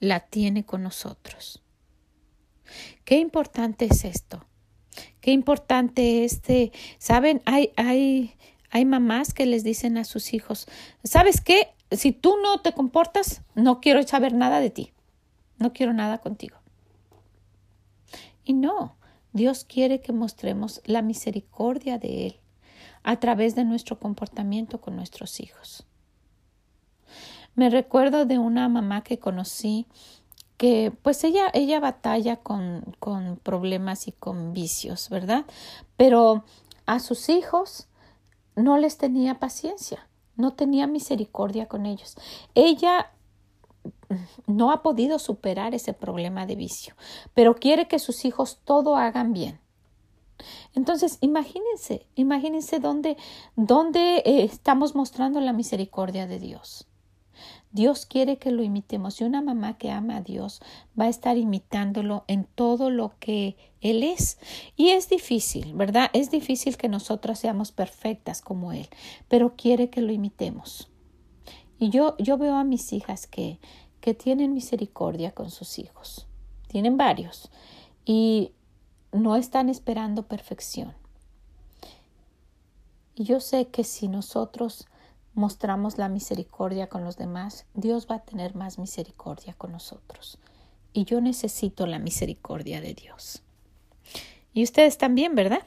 la 0.00 0.20
tiene 0.20 0.64
con 0.64 0.82
nosotros. 0.82 1.62
Qué 3.04 3.18
importante 3.18 3.84
es 3.84 4.06
esto. 4.06 4.47
Qué 5.20 5.32
importante 5.32 6.24
este, 6.24 6.72
saben, 6.98 7.42
hay, 7.44 7.72
hay, 7.76 8.34
hay 8.70 8.84
mamás 8.84 9.34
que 9.34 9.46
les 9.46 9.64
dicen 9.64 9.96
a 9.98 10.04
sus 10.04 10.32
hijos, 10.34 10.66
¿sabes 11.02 11.40
qué? 11.40 11.68
si 11.90 12.12
tú 12.12 12.36
no 12.42 12.60
te 12.60 12.72
comportas, 12.72 13.42
no 13.54 13.80
quiero 13.80 14.02
saber 14.02 14.34
nada 14.34 14.60
de 14.60 14.70
ti. 14.70 14.92
No 15.58 15.72
quiero 15.72 15.92
nada 15.92 16.18
contigo. 16.18 16.58
Y 18.44 18.52
no, 18.52 18.96
Dios 19.32 19.64
quiere 19.64 20.00
que 20.00 20.12
mostremos 20.12 20.80
la 20.84 21.02
misericordia 21.02 21.98
de 21.98 22.26
Él 22.26 22.40
a 23.02 23.18
través 23.18 23.54
de 23.54 23.64
nuestro 23.64 23.98
comportamiento 23.98 24.80
con 24.80 24.96
nuestros 24.96 25.40
hijos. 25.40 25.86
Me 27.54 27.70
recuerdo 27.70 28.24
de 28.24 28.38
una 28.38 28.68
mamá 28.68 29.02
que 29.02 29.18
conocí 29.18 29.86
que 30.58 30.92
pues 31.02 31.24
ella, 31.24 31.50
ella 31.54 31.80
batalla 31.80 32.36
con, 32.36 32.94
con 33.00 33.38
problemas 33.42 34.08
y 34.08 34.12
con 34.12 34.52
vicios, 34.52 35.08
¿verdad? 35.08 35.46
Pero 35.96 36.44
a 36.84 37.00
sus 37.00 37.30
hijos 37.30 37.88
no 38.54 38.76
les 38.76 38.98
tenía 38.98 39.38
paciencia 39.38 40.08
no 40.38 40.54
tenía 40.54 40.86
misericordia 40.86 41.66
con 41.66 41.84
ellos. 41.84 42.16
Ella 42.54 43.12
no 44.46 44.70
ha 44.70 44.82
podido 44.82 45.18
superar 45.18 45.74
ese 45.74 45.92
problema 45.92 46.46
de 46.46 46.56
vicio, 46.56 46.94
pero 47.34 47.56
quiere 47.56 47.88
que 47.88 47.98
sus 47.98 48.24
hijos 48.24 48.60
todo 48.64 48.96
hagan 48.96 49.34
bien. 49.34 49.60
Entonces, 50.74 51.18
imagínense, 51.20 52.06
imagínense 52.14 52.78
dónde, 52.78 53.16
dónde 53.56 54.18
eh, 54.18 54.44
estamos 54.44 54.94
mostrando 54.94 55.40
la 55.40 55.52
misericordia 55.52 56.28
de 56.28 56.38
Dios. 56.38 56.86
Dios 57.70 58.06
quiere 58.06 58.38
que 58.38 58.50
lo 58.50 58.62
imitemos 58.62 59.20
y 59.20 59.24
una 59.24 59.42
mamá 59.42 59.76
que 59.76 59.90
ama 59.90 60.16
a 60.16 60.20
Dios 60.22 60.60
va 60.98 61.04
a 61.04 61.08
estar 61.08 61.36
imitándolo 61.36 62.24
en 62.26 62.44
todo 62.44 62.90
lo 62.90 63.12
que 63.20 63.56
Él 63.80 64.02
es. 64.02 64.38
Y 64.76 64.90
es 64.90 65.08
difícil, 65.08 65.74
¿verdad? 65.74 66.10
Es 66.14 66.30
difícil 66.30 66.76
que 66.76 66.88
nosotras 66.88 67.38
seamos 67.38 67.70
perfectas 67.72 68.40
como 68.40 68.72
Él, 68.72 68.88
pero 69.28 69.54
quiere 69.54 69.90
que 69.90 70.00
lo 70.00 70.12
imitemos. 70.12 70.88
Y 71.78 71.90
yo, 71.90 72.16
yo 72.18 72.38
veo 72.38 72.56
a 72.56 72.64
mis 72.64 72.92
hijas 72.92 73.26
que, 73.26 73.58
que 74.00 74.14
tienen 74.14 74.54
misericordia 74.54 75.32
con 75.32 75.50
sus 75.50 75.78
hijos. 75.78 76.26
Tienen 76.68 76.96
varios 76.96 77.50
y 78.04 78.52
no 79.12 79.36
están 79.36 79.68
esperando 79.68 80.26
perfección. 80.26 80.94
Y 83.14 83.24
yo 83.24 83.40
sé 83.40 83.66
que 83.68 83.84
si 83.84 84.08
nosotros 84.08 84.86
mostramos 85.34 85.98
la 85.98 86.08
misericordia 86.08 86.88
con 86.88 87.04
los 87.04 87.16
demás, 87.16 87.66
Dios 87.74 88.06
va 88.10 88.16
a 88.16 88.24
tener 88.24 88.54
más 88.54 88.78
misericordia 88.78 89.54
con 89.54 89.72
nosotros. 89.72 90.38
Y 90.92 91.04
yo 91.04 91.20
necesito 91.20 91.86
la 91.86 91.98
misericordia 91.98 92.80
de 92.80 92.94
Dios. 92.94 93.42
Y 94.52 94.64
ustedes 94.64 94.98
también, 94.98 95.34
¿verdad? 95.34 95.62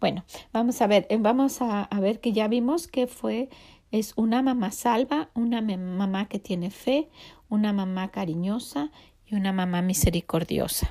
Bueno, 0.00 0.24
vamos 0.52 0.80
a 0.80 0.86
ver, 0.86 1.06
eh, 1.10 1.18
vamos 1.20 1.58
a, 1.60 1.88
ver 2.00 2.20
que 2.20 2.32
ya 2.32 2.48
vimos 2.48 2.88
que 2.88 3.06
fue, 3.06 3.48
es 3.90 4.14
una 4.16 4.42
mamá 4.42 4.70
salva, 4.70 5.28
una 5.34 5.60
mamá 5.60 6.26
que 6.28 6.38
tiene 6.38 6.70
fe, 6.70 7.10
una 7.48 7.72
mamá 7.72 8.10
cariñosa 8.10 8.90
y 9.26 9.34
una 9.34 9.52
mamá 9.52 9.82
misericordiosa. 9.82 10.90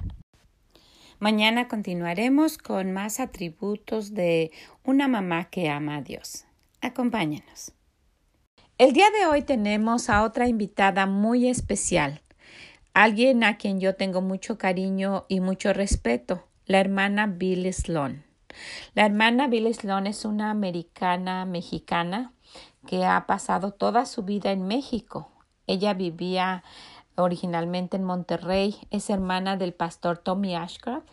Mañana 1.20 1.68
continuaremos 1.68 2.58
con 2.58 2.92
más 2.92 3.20
atributos 3.20 4.14
de 4.14 4.52
una 4.84 5.08
mamá 5.08 5.46
que 5.46 5.70
ama 5.70 5.98
a 5.98 6.02
Dios. 6.02 6.46
Acompáñenos. 6.82 7.74
El 8.80 8.94
día 8.94 9.06
de 9.12 9.28
hoy 9.28 9.44
tenemos 9.44 10.10
a 10.10 10.24
otra 10.24 10.48
invitada 10.48 11.06
muy 11.06 11.48
especial, 11.48 12.22
alguien 12.96 13.44
a 13.44 13.58
quien 13.58 13.80
yo 13.80 13.96
tengo 13.96 14.20
mucho 14.20 14.58
cariño 14.58 15.26
y 15.28 15.42
mucho 15.42 15.74
respeto, 15.74 16.48
la 16.66 16.80
hermana 16.80 17.28
Bill 17.28 17.72
Sloan. 17.72 18.26
La 18.96 19.06
hermana 19.06 19.48
Bill 19.48 19.72
Sloan 19.76 20.08
es 20.08 20.26
una 20.26 20.50
americana 20.50 21.46
mexicana 21.46 22.34
que 22.88 23.06
ha 23.06 23.28
pasado 23.28 23.74
toda 23.74 24.08
su 24.08 24.24
vida 24.24 24.52
en 24.52 24.66
México. 24.66 25.30
Ella 25.68 25.94
vivía 25.94 26.64
originalmente 27.16 27.98
en 27.98 28.04
Monterrey, 28.04 28.76
es 28.90 29.12
hermana 29.12 29.56
del 29.56 29.74
pastor 29.74 30.18
Tommy 30.18 30.56
Ashcraft 30.56 31.08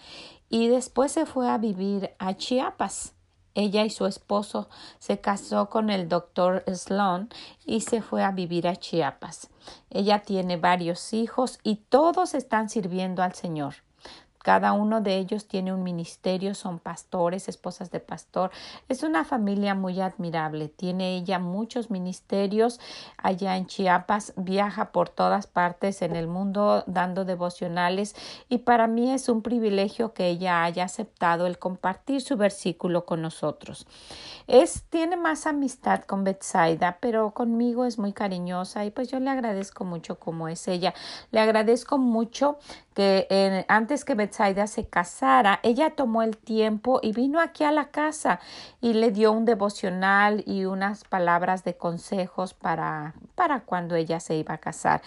y 0.49 0.69
después 0.69 1.13
se 1.13 1.27
fue 1.27 1.51
a 1.51 1.59
vivir 1.59 2.13
a 2.19 2.35
Chiapas. 2.39 3.15
Ella 3.55 3.85
y 3.85 3.91
su 3.91 4.07
esposo 4.07 4.69
se 4.99 5.21
casó 5.21 5.69
con 5.69 5.91
el 5.91 6.09
doctor 6.09 6.65
Sloan 6.73 7.29
y 7.65 7.81
se 7.81 8.01
fue 8.03 8.23
a 8.23 8.31
vivir 8.31 8.69
a 8.69 8.77
Chiapas. 8.77 9.49
Ella 9.91 10.23
tiene 10.23 10.57
varios 10.57 11.13
hijos 11.13 11.59
y 11.63 11.77
todos 11.77 12.35
están 12.35 12.69
sirviendo 12.69 13.23
al 13.23 13.35
Señor. 13.35 13.75
Cada 14.43 14.73
uno 14.73 15.03
de 15.03 15.19
ellos 15.19 15.47
tiene 15.47 15.73
un 15.75 15.83
ministerio, 15.83 16.55
son 16.55 16.79
pastores, 16.79 17.49
esposas 17.49 17.91
de 17.91 18.01
pastor. 18.01 18.51
Es 18.89 19.03
una 19.03 19.25
familia 19.25 19.75
muy 19.75 20.01
admirable. 20.01 20.69
Tiene 20.69 21.17
ella 21.17 21.39
muchos 21.39 21.91
ministerios 21.91 22.81
allá 23.19 23.59
en 23.59 23.67
Chiapas. 23.67 24.33
Viaja 24.37 24.93
por 24.93 25.11
todas 25.11 25.47
partes 25.47 26.01
en 26.01 26.17
el 26.17 26.27
mundo 26.27 26.85
dando 26.87 27.27
devocionales 27.27 28.17
y 28.49 28.59
para 28.59 28.87
mí 28.87 29.11
es 29.11 29.29
un 29.29 29.43
privilegio 29.43 30.15
que 30.15 30.29
ella 30.29 30.65
haya 30.65 30.85
aceptado 30.85 31.47
el 31.47 31.59
compartir 31.59 32.23
su 32.23 32.39
versículo 32.39 33.05
con 33.05 33.21
nosotros. 33.21 33.87
Es, 34.47 34.85
tiene 34.91 35.17
más 35.17 35.47
amistad 35.47 36.03
con 36.05 36.25
Betsaida, 36.25 36.97
pero 37.01 37.33
conmigo 37.33 37.85
es 37.85 37.99
muy 37.99 38.13
cariñosa 38.13 38.85
y 38.85 38.91
pues 38.91 39.09
yo 39.11 39.21
le 39.21 39.31
agradezco 39.31 39.85
mucho 39.85 40.19
como 40.19 40.49
es 40.49 40.67
ella. 40.67 40.95
Le 41.31 41.41
agradezco 41.41 41.99
mucho 41.99 42.59
que 42.95 43.65
antes 43.69 44.05
que 44.05 44.15
Betsaida 44.15 44.67
se 44.67 44.87
casara, 44.87 45.61
ella 45.63 45.91
tomó 45.91 46.23
el 46.23 46.37
tiempo 46.37 46.99
y 47.03 47.13
vino 47.13 47.41
aquí 47.41 47.63
a 47.65 47.71
la 47.71 47.87
casa 47.87 48.41
y 48.81 48.95
le 48.95 49.13
dio 49.13 49.33
un 49.33 49.45
devocional 49.45 50.43
y 50.47 50.65
unas 50.65 51.05
palabras 51.05 51.63
de 51.63 51.75
consejos 51.75 52.53
para, 52.55 53.15
para 53.37 53.61
cuando 53.61 53.95
ella 53.95 54.19
se 54.19 54.35
iba 54.35 54.55
a 54.55 54.59
casar. 54.59 55.03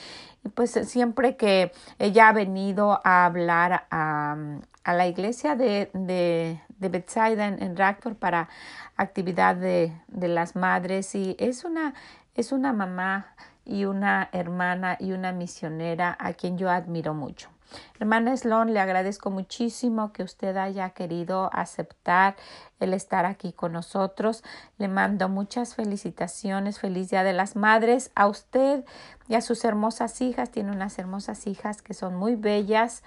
Y 0.46 0.50
pues 0.50 0.72
siempre 0.72 1.36
que 1.36 1.72
ella 2.00 2.30
ha 2.30 2.34
venido 2.34 3.02
a 3.04 3.26
hablar 3.26 3.86
a, 3.92 4.38
a 4.84 4.94
la 4.94 5.08
iglesia 5.08 5.56
de, 5.56 5.90
de, 5.94 6.62
de 6.80 6.90
Bethsaida 6.90 7.48
en, 7.48 7.62
en 7.62 7.76
para 8.16 8.50
actividad 8.96 9.56
de, 9.56 9.92
de, 10.08 10.28
las 10.28 10.56
madres 10.56 11.16
y 11.16 11.36
es 11.40 11.64
una, 11.64 11.94
es 12.36 12.52
una 12.52 12.74
mamá 12.74 13.34
y 13.66 13.86
una 13.86 14.30
hermana 14.32 14.98
y 15.00 15.14
una 15.14 15.32
misionera 15.32 16.16
a 16.20 16.34
quien 16.34 16.58
yo 16.58 16.70
admiro 16.70 17.14
mucho. 17.14 17.53
Hermana 18.00 18.36
Sloan, 18.36 18.74
le 18.74 18.80
agradezco 18.80 19.30
muchísimo 19.30 20.14
que 20.14 20.24
usted 20.24 20.58
haya 20.58 20.90
querido 20.92 21.50
aceptar 21.54 22.36
el 22.80 22.94
estar 22.94 23.26
aquí 23.26 23.54
con 23.54 23.74
nosotros. 23.74 24.44
Le 24.78 24.88
mando 24.88 25.30
muchas 25.30 25.76
felicitaciones. 25.76 26.80
Feliz 26.80 27.10
Día 27.10 27.24
de 27.24 27.34
las 27.34 27.56
Madres 27.56 28.12
a 28.16 28.28
usted 28.28 28.86
y 29.28 29.36
a 29.36 29.42
sus 29.42 29.64
hermosas 29.66 30.22
hijas. 30.22 30.52
Tiene 30.52 30.72
unas 30.72 30.98
hermosas 31.00 31.48
hijas 31.48 31.82
que 31.82 31.94
son 31.94 32.16
muy 32.16 32.36
bellas 32.36 33.04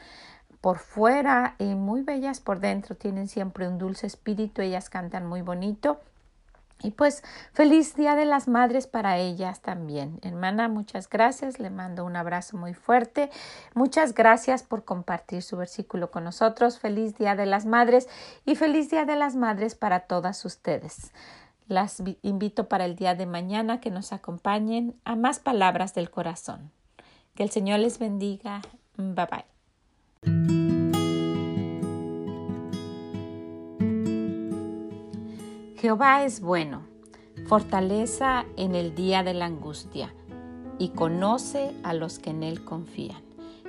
por 0.60 0.78
fuera 0.78 1.54
y 1.58 1.74
muy 1.74 2.02
bellas 2.02 2.40
por 2.40 2.60
dentro. 2.60 2.96
Tienen 2.96 3.28
siempre 3.28 3.68
un 3.68 3.78
dulce 3.78 4.06
espíritu. 4.06 4.62
Ellas 4.62 4.90
cantan 4.90 5.26
muy 5.26 5.42
bonito. 5.42 6.00
Y 6.82 6.90
pues 6.90 7.22
feliz 7.52 7.96
Día 7.96 8.14
de 8.16 8.26
las 8.26 8.48
Madres 8.48 8.86
para 8.86 9.18
ellas 9.18 9.60
también. 9.60 10.18
Hermana, 10.22 10.68
muchas 10.68 11.08
gracias. 11.08 11.58
Le 11.58 11.70
mando 11.70 12.04
un 12.04 12.16
abrazo 12.16 12.56
muy 12.56 12.74
fuerte. 12.74 13.30
Muchas 13.74 14.14
gracias 14.14 14.62
por 14.62 14.84
compartir 14.84 15.42
su 15.42 15.56
versículo 15.56 16.10
con 16.10 16.24
nosotros. 16.24 16.78
Feliz 16.78 17.16
Día 17.16 17.34
de 17.34 17.46
las 17.46 17.64
Madres 17.64 18.08
y 18.44 18.56
feliz 18.56 18.90
Día 18.90 19.04
de 19.06 19.16
las 19.16 19.36
Madres 19.36 19.74
para 19.74 20.00
todas 20.00 20.44
ustedes. 20.44 21.12
Las 21.66 22.02
invito 22.22 22.68
para 22.68 22.84
el 22.84 22.94
día 22.94 23.14
de 23.14 23.26
mañana 23.26 23.80
que 23.80 23.90
nos 23.90 24.12
acompañen 24.12 24.94
a 25.04 25.16
más 25.16 25.40
palabras 25.40 25.94
del 25.94 26.10
corazón. 26.10 26.70
Que 27.34 27.42
el 27.42 27.50
Señor 27.50 27.80
les 27.80 27.98
bendiga. 27.98 28.62
Bye 28.96 29.26
bye. 29.26 30.65
Jehová 35.86 36.24
es 36.24 36.40
bueno, 36.40 36.82
fortaleza 37.46 38.44
en 38.56 38.74
el 38.74 38.96
día 38.96 39.22
de 39.22 39.34
la 39.34 39.46
angustia, 39.46 40.12
y 40.80 40.88
conoce 40.88 41.70
a 41.84 41.94
los 41.94 42.18
que 42.18 42.30
en 42.30 42.42
él 42.42 42.64
confían. 42.64 43.22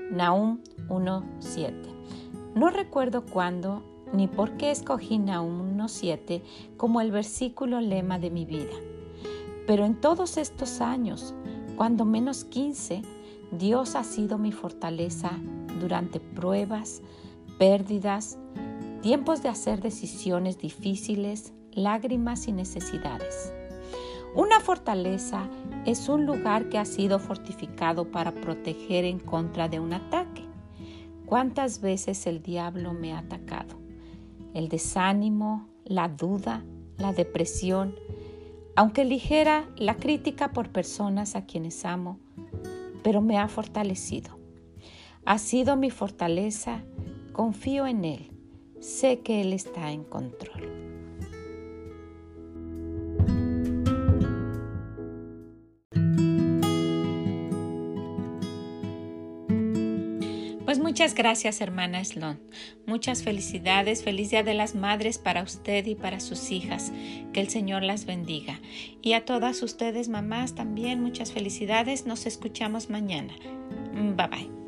Nahum 0.10 0.58
1.7. 0.88 1.74
No 2.56 2.72
recuerdo 2.72 3.24
cuándo 3.24 3.84
ni 4.14 4.26
por 4.26 4.58
qué 4.58 4.72
escogí 4.72 5.20
Nahum 5.20 5.78
1.7 5.78 6.42
como 6.76 7.02
el 7.02 7.12
versículo 7.12 7.82
lema 7.82 8.18
de 8.18 8.32
mi 8.32 8.46
vida. 8.46 8.74
Pero 9.68 9.86
en 9.86 9.94
todos 9.94 10.38
estos 10.38 10.82
años, 10.82 11.36
cuando 11.76 12.04
menos 12.04 12.46
15, 12.46 13.04
Dios 13.52 13.96
ha 13.96 14.04
sido 14.04 14.40
mi 14.40 14.52
fortaleza 14.52 15.34
durante 15.80 16.20
pruebas, 16.20 17.04
pérdidas, 17.60 18.40
tiempos 19.04 19.44
de 19.44 19.50
hacer 19.50 19.82
decisiones 19.82 20.58
difíciles, 20.58 21.54
lágrimas 21.78 22.48
y 22.48 22.52
necesidades. 22.52 23.54
Una 24.36 24.60
fortaleza 24.60 25.48
es 25.86 26.10
un 26.10 26.26
lugar 26.26 26.70
que 26.70 26.78
ha 26.78 26.86
sido 26.86 27.20
fortificado 27.20 28.12
para 28.12 28.32
proteger 28.32 29.06
en 29.06 29.20
contra 29.20 29.70
de 29.70 29.80
un 29.80 29.94
ataque. 29.94 30.44
¿Cuántas 31.26 31.80
veces 31.80 32.26
el 32.26 32.42
diablo 32.42 32.94
me 32.94 33.14
ha 33.14 33.20
atacado? 33.20 33.78
El 34.54 34.70
desánimo, 34.70 35.70
la 35.86 36.10
duda, 36.10 36.66
la 36.98 37.14
depresión, 37.14 37.96
aunque 38.76 39.06
ligera 39.06 39.70
la 39.78 39.96
crítica 39.98 40.52
por 40.54 40.70
personas 40.70 41.36
a 41.36 41.46
quienes 41.46 41.86
amo, 41.86 42.20
pero 43.04 43.22
me 43.22 43.38
ha 43.38 43.48
fortalecido. 43.48 44.38
Ha 45.26 45.38
sido 45.38 45.76
mi 45.76 45.92
fortaleza, 45.92 46.84
confío 47.34 47.86
en 47.86 48.04
Él, 48.04 48.32
sé 48.80 49.20
que 49.20 49.42
Él 49.42 49.54
está 49.54 49.92
en 49.92 50.04
control. 50.04 50.87
Muchas 60.98 61.14
gracias, 61.14 61.62
hermana 61.62 62.04
Sloan. 62.04 62.40
Muchas 62.88 63.22
felicidades. 63.22 64.04
Feliz 64.04 64.32
Día 64.32 64.42
de 64.42 64.56
las 64.56 64.74
Madres 64.74 65.20
para 65.20 65.44
usted 65.44 65.86
y 65.86 65.94
para 65.94 66.20
sus 66.20 66.50
hijas. 66.50 66.92
Que 67.34 67.40
el 67.40 67.50
Señor 67.50 67.84
las 67.84 68.08
bendiga. 68.08 68.60
Y 69.04 69.14
a 69.14 69.24
todas 69.24 69.62
ustedes, 69.62 70.10
mamás, 70.10 70.56
también 70.56 71.00
muchas 71.04 71.32
felicidades. 71.32 72.08
Nos 72.08 72.26
escuchamos 72.26 72.90
mañana. 72.90 73.36
Bye 73.94 74.28
bye. 74.28 74.67